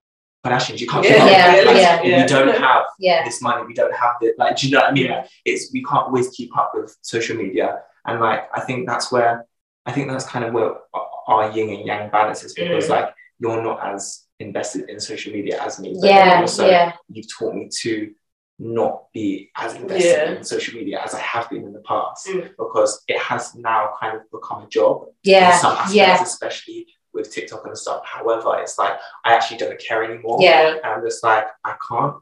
Kardashians. 0.53 0.79
You 0.79 0.87
can't 0.87 1.03
Yeah, 1.05 1.11
keep 1.13 1.21
up 1.23 1.29
yeah, 1.31 1.51
with 1.51 1.61
it. 1.61 1.65
Like, 1.67 1.77
yeah. 1.77 2.01
if 2.01 2.21
We 2.23 2.27
don't 2.35 2.57
have 2.61 2.83
yeah, 2.99 3.23
this 3.25 3.41
money. 3.41 3.65
We 3.67 3.73
don't 3.73 3.95
have 3.95 4.13
the 4.21 4.33
like. 4.37 4.55
Do 4.57 4.67
you 4.67 4.73
know 4.73 4.79
what 4.81 4.89
I 4.89 4.93
mean? 4.93 5.09
Like, 5.11 5.27
it's 5.45 5.71
we 5.73 5.83
can't 5.83 6.05
always 6.07 6.29
keep 6.29 6.55
up 6.57 6.71
with 6.75 6.95
social 7.01 7.35
media, 7.37 7.81
and 8.05 8.19
like 8.19 8.47
I 8.53 8.61
think 8.61 8.87
that's 8.87 9.11
where 9.11 9.45
I 9.85 9.91
think 9.91 10.09
that's 10.09 10.25
kind 10.25 10.45
of 10.45 10.53
where 10.53 10.73
our 11.27 11.51
yin 11.51 11.69
and 11.69 11.85
yang 11.87 12.09
balance 12.09 12.43
is 12.43 12.53
because 12.53 12.85
Mm. 12.85 12.89
like 12.89 13.13
you're 13.39 13.61
not 13.61 13.83
as 13.85 14.21
invested 14.39 14.89
in 14.89 14.99
social 14.99 15.31
media 15.33 15.61
as 15.61 15.79
me. 15.79 15.97
but 15.99 16.07
yeah, 16.09 16.37
also 16.41 16.67
yeah, 16.67 16.91
you've 17.09 17.27
taught 17.37 17.53
me 17.55 17.69
to 17.81 18.13
not 18.57 19.11
be 19.13 19.51
as 19.57 19.75
invested 19.75 20.09
Yeah. 20.29 20.31
in 20.37 20.43
social 20.43 20.75
media 20.79 21.01
as 21.03 21.13
I 21.13 21.19
have 21.19 21.49
been 21.49 21.63
in 21.65 21.73
the 21.73 21.81
past 21.81 22.27
Mm. 22.27 22.51
because 22.57 23.03
it 23.07 23.19
has 23.19 23.53
now 23.55 23.93
kind 23.99 24.15
of 24.15 24.23
become 24.31 24.63
a 24.63 24.67
job 24.67 25.07
yeah, 25.23 25.53
in 25.55 25.59
some 25.59 25.73
aspects, 25.73 25.93
yeah, 25.93 26.23
especially 26.23 26.87
with 27.13 27.31
TikTok 27.33 27.65
and 27.65 27.77
stuff. 27.77 28.05
However, 28.05 28.57
it's 28.61 28.77
like 28.77 28.97
I 29.25 29.33
actually 29.33 29.57
don't 29.57 29.77
care 29.79 30.03
anymore. 30.03 30.37
Yeah. 30.41 30.75
And 30.75 30.85
I'm 30.85 31.03
just 31.03 31.21
like, 31.23 31.45
I 31.65 31.75
can't 31.87 32.15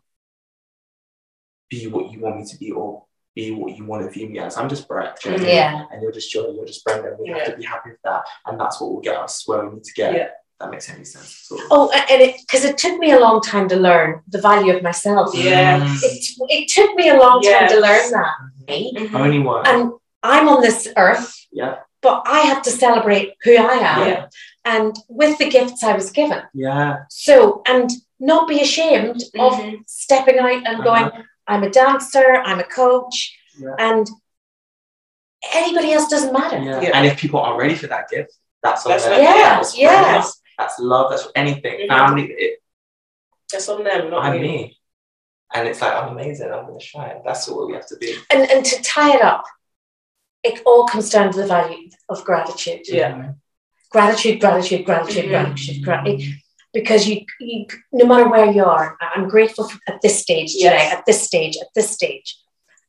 be 1.70 1.88
what 1.88 2.12
you 2.12 2.20
want 2.20 2.38
me 2.38 2.46
to 2.46 2.58
be 2.58 2.72
or 2.72 3.06
be 3.36 3.52
what 3.52 3.76
you 3.76 3.86
want 3.86 4.04
to 4.04 4.10
view 4.12 4.30
me 4.30 4.40
as. 4.40 4.58
I'm 4.58 4.70
just 4.70 4.88
Brett. 4.88 5.20
do 5.22 5.30
you 5.32 5.38
know 5.38 5.44
what 5.44 5.46
I 5.46 5.48
mean? 5.48 5.56
yeah, 5.56 5.86
And 5.92 6.02
you're 6.04 6.12
just 6.12 6.32
Joy, 6.32 6.50
you're 6.52 6.66
just 6.66 6.84
Brendan. 6.86 7.16
We 7.20 7.30
have 7.30 7.46
to 7.46 7.58
be 7.58 7.64
happy 7.64 7.92
with 7.92 8.02
that. 8.04 8.24
And 8.46 8.60
that's 8.60 8.80
what 8.80 8.92
will 8.92 9.02
get 9.02 9.18
us 9.18 9.48
where 9.48 9.66
we 9.68 9.76
need 9.76 9.84
to 9.84 9.94
get. 9.94 10.43
Yeah. 10.64 10.70
that 10.70 10.72
makes 10.72 10.90
any 10.90 11.04
sense. 11.06 11.52
at 11.52 11.58
all. 11.72 11.90
Oh, 11.90 11.92
and 11.92 12.22
it 12.22 12.36
because 12.48 12.64
it 12.66 12.78
took 12.78 12.98
me 13.00 13.12
a 13.12 13.20
long 13.20 13.42
time 13.42 13.68
to 13.70 13.76
learn 13.76 14.22
the 14.28 14.42
value 14.42 14.76
of 14.76 14.82
myself. 14.84 15.36
Yeah. 15.36 15.80
Mm. 15.80 16.04
It, 16.04 16.26
it 16.50 16.68
took 16.70 16.96
me 16.96 17.10
a 17.10 17.18
long 17.20 17.42
time 17.42 17.68
to 17.70 17.80
learn 17.80 18.12
that. 18.12 18.34
me. 18.68 18.94
Mhm. 18.98 19.14
Only 19.14 19.40
one. 19.40 19.68
And 19.68 19.92
I'm 20.24 20.48
on 20.48 20.62
this 20.62 20.88
earth, 20.96 21.34
yeah. 21.52 21.80
but 22.02 22.24
I 22.26 22.40
have 22.42 22.62
to 22.64 22.72
celebrate 22.72 23.34
who 23.44 23.56
I 23.58 23.74
am 23.94 24.08
Yeah. 24.08 24.26
and 24.64 24.96
with 25.10 25.38
the 25.38 25.50
gifts 25.50 25.84
I 25.84 25.94
was 25.94 26.12
given. 26.12 26.42
Yeah. 26.54 27.00
So, 27.10 27.62
and 27.68 27.90
not 28.22 28.48
be 28.48 28.62
ashamed 28.62 29.22
of 29.38 29.54
Mhm. 29.54 29.80
stepping 29.86 30.40
out 30.40 30.66
and 30.66 30.82
going, 30.84 31.12
I'm 31.46 31.64
a 31.64 31.70
dancer, 31.70 32.36
I'm 32.46 32.60
a 32.60 32.64
coach, 32.64 33.16
Yeah. 33.60 33.76
and 33.78 34.10
anybody 35.54 35.92
else 35.92 36.08
doesn't 36.08 36.32
matter. 36.32 36.58
Yeah. 36.60 36.80
Yeah. 36.82 36.92
And 36.94 37.06
if 37.06 37.18
people 37.18 37.40
aren't 37.42 37.60
ready 37.60 37.76
for 37.76 37.88
that 37.88 38.10
gift, 38.10 38.32
that's 38.62 38.86
on 38.86 38.92
That's 38.92 39.04
them. 39.04 39.14
okay. 39.14 39.24
Yeah, 39.24 39.56
That's 39.56 39.78
yeah. 39.78 40.24
Friends, 40.56 40.72
That's 40.72 40.80
love. 40.80 41.12
That's 41.12 41.28
anything. 41.36 41.88
Mhm. 41.88 41.88
Family. 41.88 42.24
It, 42.32 42.60
That's 43.52 43.70
on 43.70 43.84
them, 43.84 44.10
not 44.10 44.26
I'm 44.26 44.34
me. 44.34 44.48
me. 44.48 44.78
And 45.54 45.68
it's 45.68 45.82
like, 45.82 45.94
I'm 45.94 46.10
amazing. 46.10 46.52
I'm 46.52 46.66
going 46.66 46.80
to 46.80 46.86
shine. 46.86 47.22
That's 47.24 47.48
what 47.48 47.68
we 47.68 47.74
have 47.74 47.86
to 47.88 47.98
be. 47.98 48.16
And, 48.32 48.50
and 48.50 48.66
to 48.66 48.82
tie 48.82 49.16
it 49.16 49.22
up, 49.22 49.44
it 50.44 50.62
all 50.66 50.88
comes 50.88 51.10
down 51.12 51.32
to 51.32 51.38
the 51.42 51.46
value 51.48 51.90
of 52.10 52.24
gratitude. 52.26 52.82
Yeah. 52.88 53.34
Gratitude, 53.92 54.40
gratitude, 54.40 54.86
gratitude, 54.86 55.26
Mhm. 55.26 55.30
gratitude, 55.30 55.84
gratitude. 55.84 56.34
Because 56.74 57.08
you, 57.08 57.24
you, 57.40 57.68
no 57.92 58.06
matter 58.08 58.28
where 58.28 58.52
you 58.52 58.66
are, 58.66 58.98
I'm 59.00 59.28
grateful 59.28 59.70
for, 59.70 59.78
at 59.88 60.02
this 60.02 60.20
stage 60.20 60.54
today, 60.54 60.64
Yes. 60.88 60.94
at 60.96 61.06
this 61.06 61.22
stage, 61.22 61.56
at 61.62 61.68
this 61.76 61.92
stage. 61.92 62.36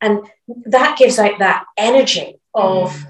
And 0.01 0.25
that 0.65 0.97
gives 0.97 1.19
out 1.19 1.37
that 1.37 1.65
energy 1.77 2.39
of 2.55 3.05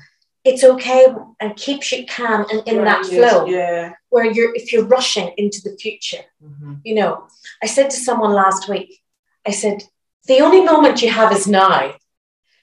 it's 0.45 0.63
okay 0.63 1.07
and 1.39 1.55
keeps 1.55 1.91
you 1.91 2.05
calm 2.05 2.45
and 2.51 2.61
in 2.67 2.83
that 2.85 3.03
flow 3.05 3.45
Yeah. 3.47 3.93
where 4.09 4.25
you're, 4.25 4.53
if 4.55 4.71
you're 4.71 4.85
rushing 4.85 5.33
into 5.37 5.59
the 5.65 5.75
future, 5.83 6.23
Mhm. 6.43 6.81
you 6.83 6.93
know, 6.95 7.27
I 7.63 7.67
said 7.67 7.89
to 7.89 7.97
someone 7.97 8.31
last 8.33 8.69
week, 8.69 9.01
I 9.45 9.51
said, 9.51 9.83
the 10.27 10.39
only 10.41 10.61
moment 10.61 11.01
you 11.01 11.09
have 11.09 11.31
is 11.31 11.47
now. 11.47 11.95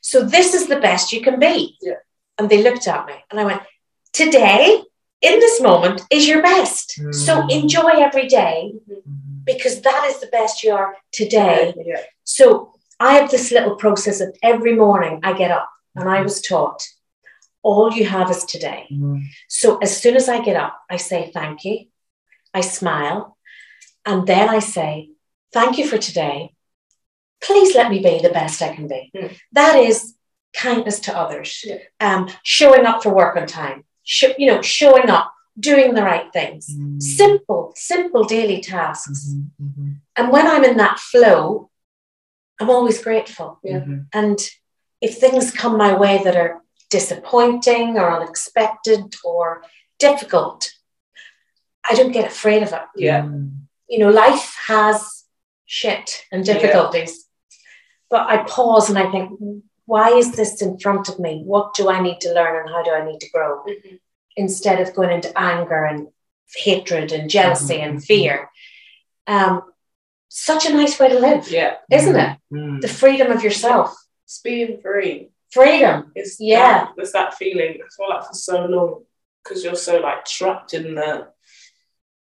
So 0.01 0.23
this 0.37 0.55
is 0.55 0.67
the 0.69 0.81
best 0.81 1.13
you 1.13 1.21
can 1.21 1.39
be. 1.41 1.77
Yeah. 1.83 2.01
And 2.39 2.49
they 2.49 2.63
looked 2.63 2.87
at 2.87 3.07
me 3.07 3.15
and 3.31 3.39
I 3.41 3.45
went, 3.45 3.63
today, 4.13 4.83
in 5.21 5.39
this 5.41 5.61
moment, 5.61 6.03
is 6.11 6.27
your 6.29 6.43
best. 6.43 6.87
So 7.27 7.33
Mm. 7.43 7.51
enjoy 7.51 7.91
every 8.09 8.27
day 8.29 8.75
Mhm. 8.89 9.45
because 9.45 9.81
that 9.83 10.05
is 10.11 10.19
the 10.21 10.27
best 10.39 10.63
you 10.63 10.73
are 10.75 10.97
today. 11.13 11.75
Yeah. 11.85 12.01
So 12.25 12.73
I 13.01 13.15
have 13.19 13.31
this 13.31 13.51
little 13.51 13.77
process 13.77 14.21
of 14.21 14.31
every 14.43 14.75
morning 14.75 15.21
I 15.25 15.33
get 15.33 15.51
up 15.51 15.69
and 15.97 16.09
I 16.09 16.23
was 16.23 16.41
taught, 16.41 16.81
all 17.63 17.93
you 17.93 18.07
have 18.07 18.31
is 18.31 18.45
today. 18.45 18.87
Mhm. 18.91 19.23
So 19.49 19.79
as 19.79 19.97
soon 19.97 20.17
as 20.17 20.29
I 20.29 20.41
get 20.43 20.57
up, 20.57 20.81
I 20.91 20.97
say 20.97 21.31
thank 21.33 21.65
you, 21.65 21.87
I 22.53 22.61
smile, 22.61 23.37
and 24.05 24.27
then 24.27 24.49
I 24.49 24.59
say, 24.59 25.11
thank 25.53 25.79
you 25.79 25.87
for 25.87 25.99
today. 25.99 26.55
Please 27.41 27.75
let 27.75 27.91
me 27.91 27.99
be 28.01 28.21
the 28.21 28.31
best 28.31 28.63
I 28.63 28.75
can 28.75 28.89
be. 28.89 29.11
Mm. 29.17 29.37
That 29.53 29.77
is 29.77 30.15
kindness 30.55 31.01
to 31.01 31.17
others. 31.17 31.65
Yeah. 31.65 31.79
Um, 32.01 32.29
showing 32.43 32.85
up 32.87 33.03
for 33.03 33.15
work 33.15 33.37
on 33.37 33.47
time. 33.47 33.85
Sh- 34.05 34.37
you 34.39 34.47
know, 34.49 34.63
showing 34.63 35.09
up, 35.09 35.33
doing 35.59 35.95
the 35.95 36.03
right 36.03 36.33
things. 36.33 36.69
Mhm. 36.71 37.01
Simple, 37.03 37.73
simple 37.77 38.25
daily 38.25 38.61
tasks. 38.61 39.29
Mhm. 39.35 39.51
Mhm. 39.61 39.97
And 40.17 40.31
when 40.33 40.47
I'm 40.47 40.65
in 40.65 40.77
that 40.79 40.99
flow, 40.99 41.71
I'm 42.61 42.71
always 42.71 43.03
grateful. 43.03 43.59
Yeah. 43.65 43.81
Mhm. 43.81 44.07
And 44.13 44.39
if 45.01 45.19
things 45.19 45.51
come 45.51 45.77
my 45.77 45.95
way 45.95 46.23
that 46.23 46.37
are 46.37 46.62
disappointing 46.97 47.89
or 48.01 48.07
unexpected 48.19 49.03
or 49.25 49.45
difficult, 49.99 50.61
I 51.89 51.95
don't 51.95 52.13
get 52.19 52.27
afraid 52.35 52.63
of 52.63 52.73
it. 52.73 52.87
Yeah. 52.95 53.23
You 53.93 53.99
know, 54.01 54.11
life 54.11 54.47
has 54.67 55.25
shit 55.81 56.09
and 56.31 56.47
Yeah. 56.47 56.53
difficulties. 56.55 57.13
But 58.13 58.25
I 58.35 58.37
pause 58.57 58.87
and 58.91 58.99
I 59.05 59.11
think, 59.11 59.27
why 59.93 60.09
is 60.21 60.29
this 60.39 60.53
in 60.67 60.79
front 60.85 61.09
of 61.09 61.19
me? 61.19 61.33
What 61.53 61.67
do 61.79 61.83
I 61.95 61.99
need 62.07 62.21
to 62.25 62.35
learn 62.39 62.55
and 62.61 62.69
how 62.75 62.83
do 62.85 62.93
I 62.99 63.03
need 63.09 63.21
to 63.21 63.31
grow? 63.35 63.65
Mhm. 63.65 63.99
Instead 64.45 64.79
of 64.81 64.95
going 64.97 65.13
into 65.17 65.31
anger 65.53 65.83
and 65.91 66.01
hatred 66.65 67.09
and 67.17 67.31
jealousy 67.37 67.79
Mhm. 67.79 67.87
and 67.87 68.05
fear. 68.11 68.35
Um, 69.27 69.55
such 70.29 70.63
a 70.67 70.73
nice 70.81 70.95
way 71.01 71.09
to 71.09 71.19
live, 71.29 71.45
Yeah. 71.51 71.75
isn't 71.99 72.19
it? 72.27 72.33
Mhm. 72.53 72.81
The 72.85 72.89
freedom 73.01 73.29
of 73.33 73.43
yourself. 73.47 73.89
It's 74.27 74.41
being 74.41 74.81
free. 74.85 75.15
Freedom. 75.53 76.11
It's 76.15 76.37
Yeah. 76.41 76.85
that, 76.85 76.93
there's 76.97 77.13
that 77.13 77.35
feeling. 77.35 77.73
I 77.75 77.89
feel 77.97 78.09
like 78.09 78.27
for 78.27 78.35
so 78.35 78.65
long 78.65 79.05
because 79.45 79.63
you're 79.65 79.75
so 79.75 79.99
like 80.01 80.25
trapped 80.25 80.73
in 80.75 80.95
the 80.95 81.29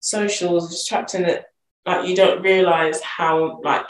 socials, 0.01 0.71
just 0.71 0.89
trapped 0.89 1.15
in 1.15 1.25
it. 1.25 1.45
Like 1.87 2.09
you 2.09 2.17
don't 2.17 2.43
realize 2.43 3.01
how 3.03 3.61
like 3.63 3.89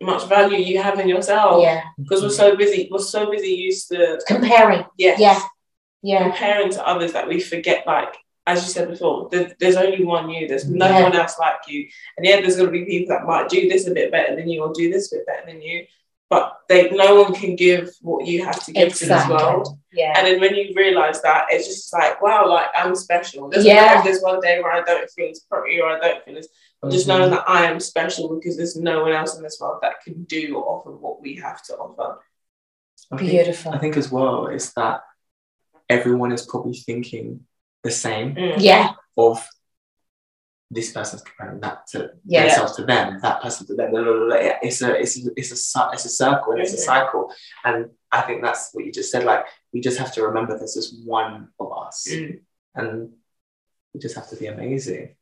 much 0.00 0.26
value 0.28 0.58
you 0.58 0.80
have 0.82 0.98
in 1.00 1.08
yourself. 1.08 1.62
Yeah. 1.62 1.82
Because 1.98 2.22
we're 2.22 2.30
so 2.30 2.56
busy. 2.56 2.88
We're 2.90 2.98
so 2.98 3.30
busy 3.30 3.48
used 3.48 3.88
to 3.88 4.20
Comparing. 4.26 4.84
yes, 4.96 5.18
Yeah. 5.20 5.40
Yeah. 6.02 6.22
comparing 6.28 6.70
to 6.72 6.86
others 6.86 7.12
that 7.12 7.26
we 7.28 7.40
forget. 7.40 7.86
Like 7.86 8.14
as 8.46 8.62
you 8.62 8.68
said 8.70 8.88
before, 8.88 9.28
there's 9.30 9.76
only 9.76 10.04
one 10.04 10.30
you. 10.30 10.46
There's 10.48 10.68
no 10.68 10.86
Yeah. 10.88 11.02
one 11.02 11.14
else 11.16 11.38
like 11.38 11.56
you. 11.68 11.88
And 12.16 12.24
yeah, 12.24 12.40
there's 12.40 12.56
going 12.56 12.68
to 12.68 12.72
be 12.72 12.84
people 12.84 13.14
that 13.14 13.26
might 13.26 13.48
do 13.48 13.68
this 13.68 13.86
a 13.86 13.90
bit 13.90 14.10
better 14.10 14.34
than 14.36 14.48
you 14.48 14.62
or 14.62 14.72
do 14.72 14.90
this 14.90 15.12
a 15.12 15.16
bit 15.16 15.26
better 15.26 15.46
than 15.46 15.60
you. 15.60 15.84
But 16.30 16.58
they, 16.68 16.90
no 16.90 17.22
one 17.22 17.34
can 17.34 17.56
give 17.56 17.90
what 18.02 18.26
you 18.26 18.44
have 18.44 18.62
to 18.66 18.72
give 18.72 18.94
to 18.96 19.06
this 19.06 19.28
world. 19.28 19.78
Yeah. 19.92 20.12
And 20.14 20.26
then 20.26 20.40
when 20.40 20.54
you 20.54 20.74
realize 20.76 21.22
that, 21.22 21.46
it's 21.50 21.66
just 21.66 21.90
like, 21.92 22.20
wow, 22.20 22.46
like 22.48 22.66
I'm 22.76 22.94
special. 22.94 23.48
There's 23.48 23.64
Yeah. 23.64 24.02
there's 24.02 24.20
one 24.20 24.40
day 24.40 24.60
where 24.62 24.72
I 24.72 24.82
don't 24.82 25.08
feel 25.10 25.30
as 25.30 25.40
pretty 25.40 25.80
or 25.80 25.88
I 25.88 25.98
don't 25.98 26.22
feel 26.24 26.36
as 26.36 26.48
just 26.90 27.06
Mhm. 27.06 27.08
knowing 27.08 27.30
that 27.30 27.44
I 27.48 27.64
am 27.70 27.80
special 27.80 28.34
because 28.36 28.58
there's 28.58 28.76
no 28.76 29.02
one 29.04 29.12
else 29.12 29.36
in 29.38 29.42
this 29.42 29.58
world 29.58 29.78
that 29.80 30.02
can 30.04 30.24
do 30.24 30.56
or 30.56 30.64
offer 30.80 30.90
what 30.90 31.22
we 31.22 31.36
have 31.36 31.62
to 31.64 31.76
offer. 31.76 32.20
I 33.10 33.16
think- 33.16 33.30
Beautiful. 33.30 33.72
I 33.72 33.78
think 33.78 33.96
as 33.96 34.12
well 34.12 34.48
is 34.48 34.74
that 34.74 35.00
everyone 35.88 36.32
is 36.32 36.44
probably 36.44 36.74
thinking 36.74 37.46
the 37.84 37.90
same 37.90 38.36
Yeah. 38.58 38.92
of 39.16 39.48
this 40.70 40.92
person's 40.92 41.22
comparing 41.22 41.60
that 41.60 41.86
to 41.88 42.10
Yeah. 42.26 42.42
themselves 42.46 42.76
to 42.76 42.84
them, 42.84 43.18
that 43.22 43.40
person 43.42 43.66
to 43.68 43.74
them. 43.74 43.90
blah, 43.90 44.02
blah, 44.02 44.12
blah, 44.12 44.26
blah. 44.26 44.36
It's 44.62 44.82
a 44.82 44.94
it's 45.00 45.16
a, 45.18 45.30
it's 45.36 45.50
a 45.76 45.90
it's 45.94 46.04
a 46.04 46.08
circle 46.10 46.52
and 46.52 46.60
it's 46.60 46.74
a 46.74 46.76
Mhm. 46.76 46.90
cycle. 46.92 47.32
And 47.64 47.90
I 48.12 48.20
think 48.22 48.42
that's 48.42 48.70
what 48.74 48.84
you 48.84 48.92
just 48.92 49.10
said. 49.10 49.24
Like 49.24 49.44
we 49.72 49.80
just 49.80 49.98
have 49.98 50.12
to 50.14 50.22
remember 50.26 50.56
there's 50.58 50.74
just 50.74 50.94
one 51.06 51.48
of 51.58 51.68
us, 51.86 52.06
Mm. 52.10 52.40
and 52.74 53.12
we 53.94 54.00
just 54.00 54.14
have 54.16 54.28
to 54.28 54.36
be 54.36 54.46
amazing. 54.46 55.16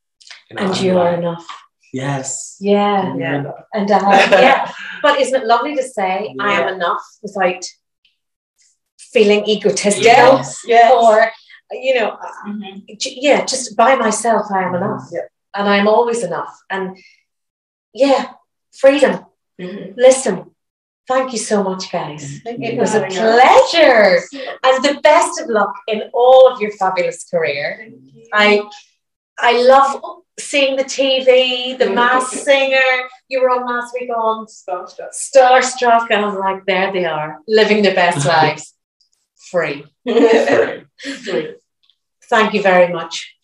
And 0.51 0.77
you 0.81 0.99
are 0.99 1.15
enough. 1.15 1.47
Yes. 1.93 2.57
Yeah. 2.61 3.15
Yeah. 3.17 3.53
And 3.73 3.91
uh, 3.91 4.01
yeah. 4.33 4.73
But 5.03 5.21
isn't 5.21 5.41
it 5.43 5.47
lovely 5.47 5.77
to 5.77 5.83
say 5.85 6.35
I 6.41 6.61
am 6.61 6.69
enough 6.75 7.03
without 7.23 7.63
feeling 8.99 9.45
egotistical 9.49 10.03
Yes. 10.05 10.63
Yes. 10.67 10.93
or, 10.93 11.31
you 11.73 11.95
know, 11.99 12.19
Mhm. 12.47 12.85
yeah, 13.27 13.45
just 13.45 13.77
by 13.77 13.95
myself, 13.95 14.47
I 14.53 14.65
am 14.65 14.75
enough. 14.75 15.05
Yeah. 15.13 15.29
And 15.57 15.69
I'm 15.69 15.88
always 15.88 16.23
enough. 16.23 16.55
And 16.71 16.97
yeah, 17.95 18.33
freedom. 18.83 19.25
Mhm. 19.61 19.95
Listen, 19.97 20.51
thank 21.09 21.33
you 21.33 21.38
so 21.38 21.62
much, 21.62 21.90
guys. 21.90 22.40
It 22.45 22.79
was 22.79 22.95
a 22.95 23.07
pleasure. 23.07 24.21
And 24.62 24.85
the 24.85 25.01
best 25.03 25.40
of 25.40 25.49
luck 25.49 25.75
in 25.88 26.11
all 26.12 26.53
of 26.53 26.61
your 26.61 26.73
fabulous 26.73 27.25
career. 27.31 27.90
I 28.33 28.62
I 29.38 29.53
love 29.62 30.01
seeing 30.38 30.77
the 30.77 30.85
TV, 30.85 31.77
the 31.79 31.90
Masked 31.90 32.35
Singer. 32.49 32.90
You 33.29 33.40
were 33.42 33.51
on 33.51 33.66
last 33.66 33.95
week 33.99 34.11
on 34.11 34.47
Starstruck. 34.47 35.12
Starstruck, 35.12 36.07
and 36.11 36.25
I'm 36.25 36.38
like, 36.38 36.64
there 36.66 36.92
they 36.92 37.05
are, 37.05 37.38
living 37.47 37.83
their 37.83 37.95
best 37.95 38.27
lives. 38.37 38.75
Free. 39.51 39.85
Free. 40.05 40.85
Free. 41.25 41.55
Thank 42.29 42.55
you 42.55 42.62
very 42.62 42.92
much. 42.92 43.36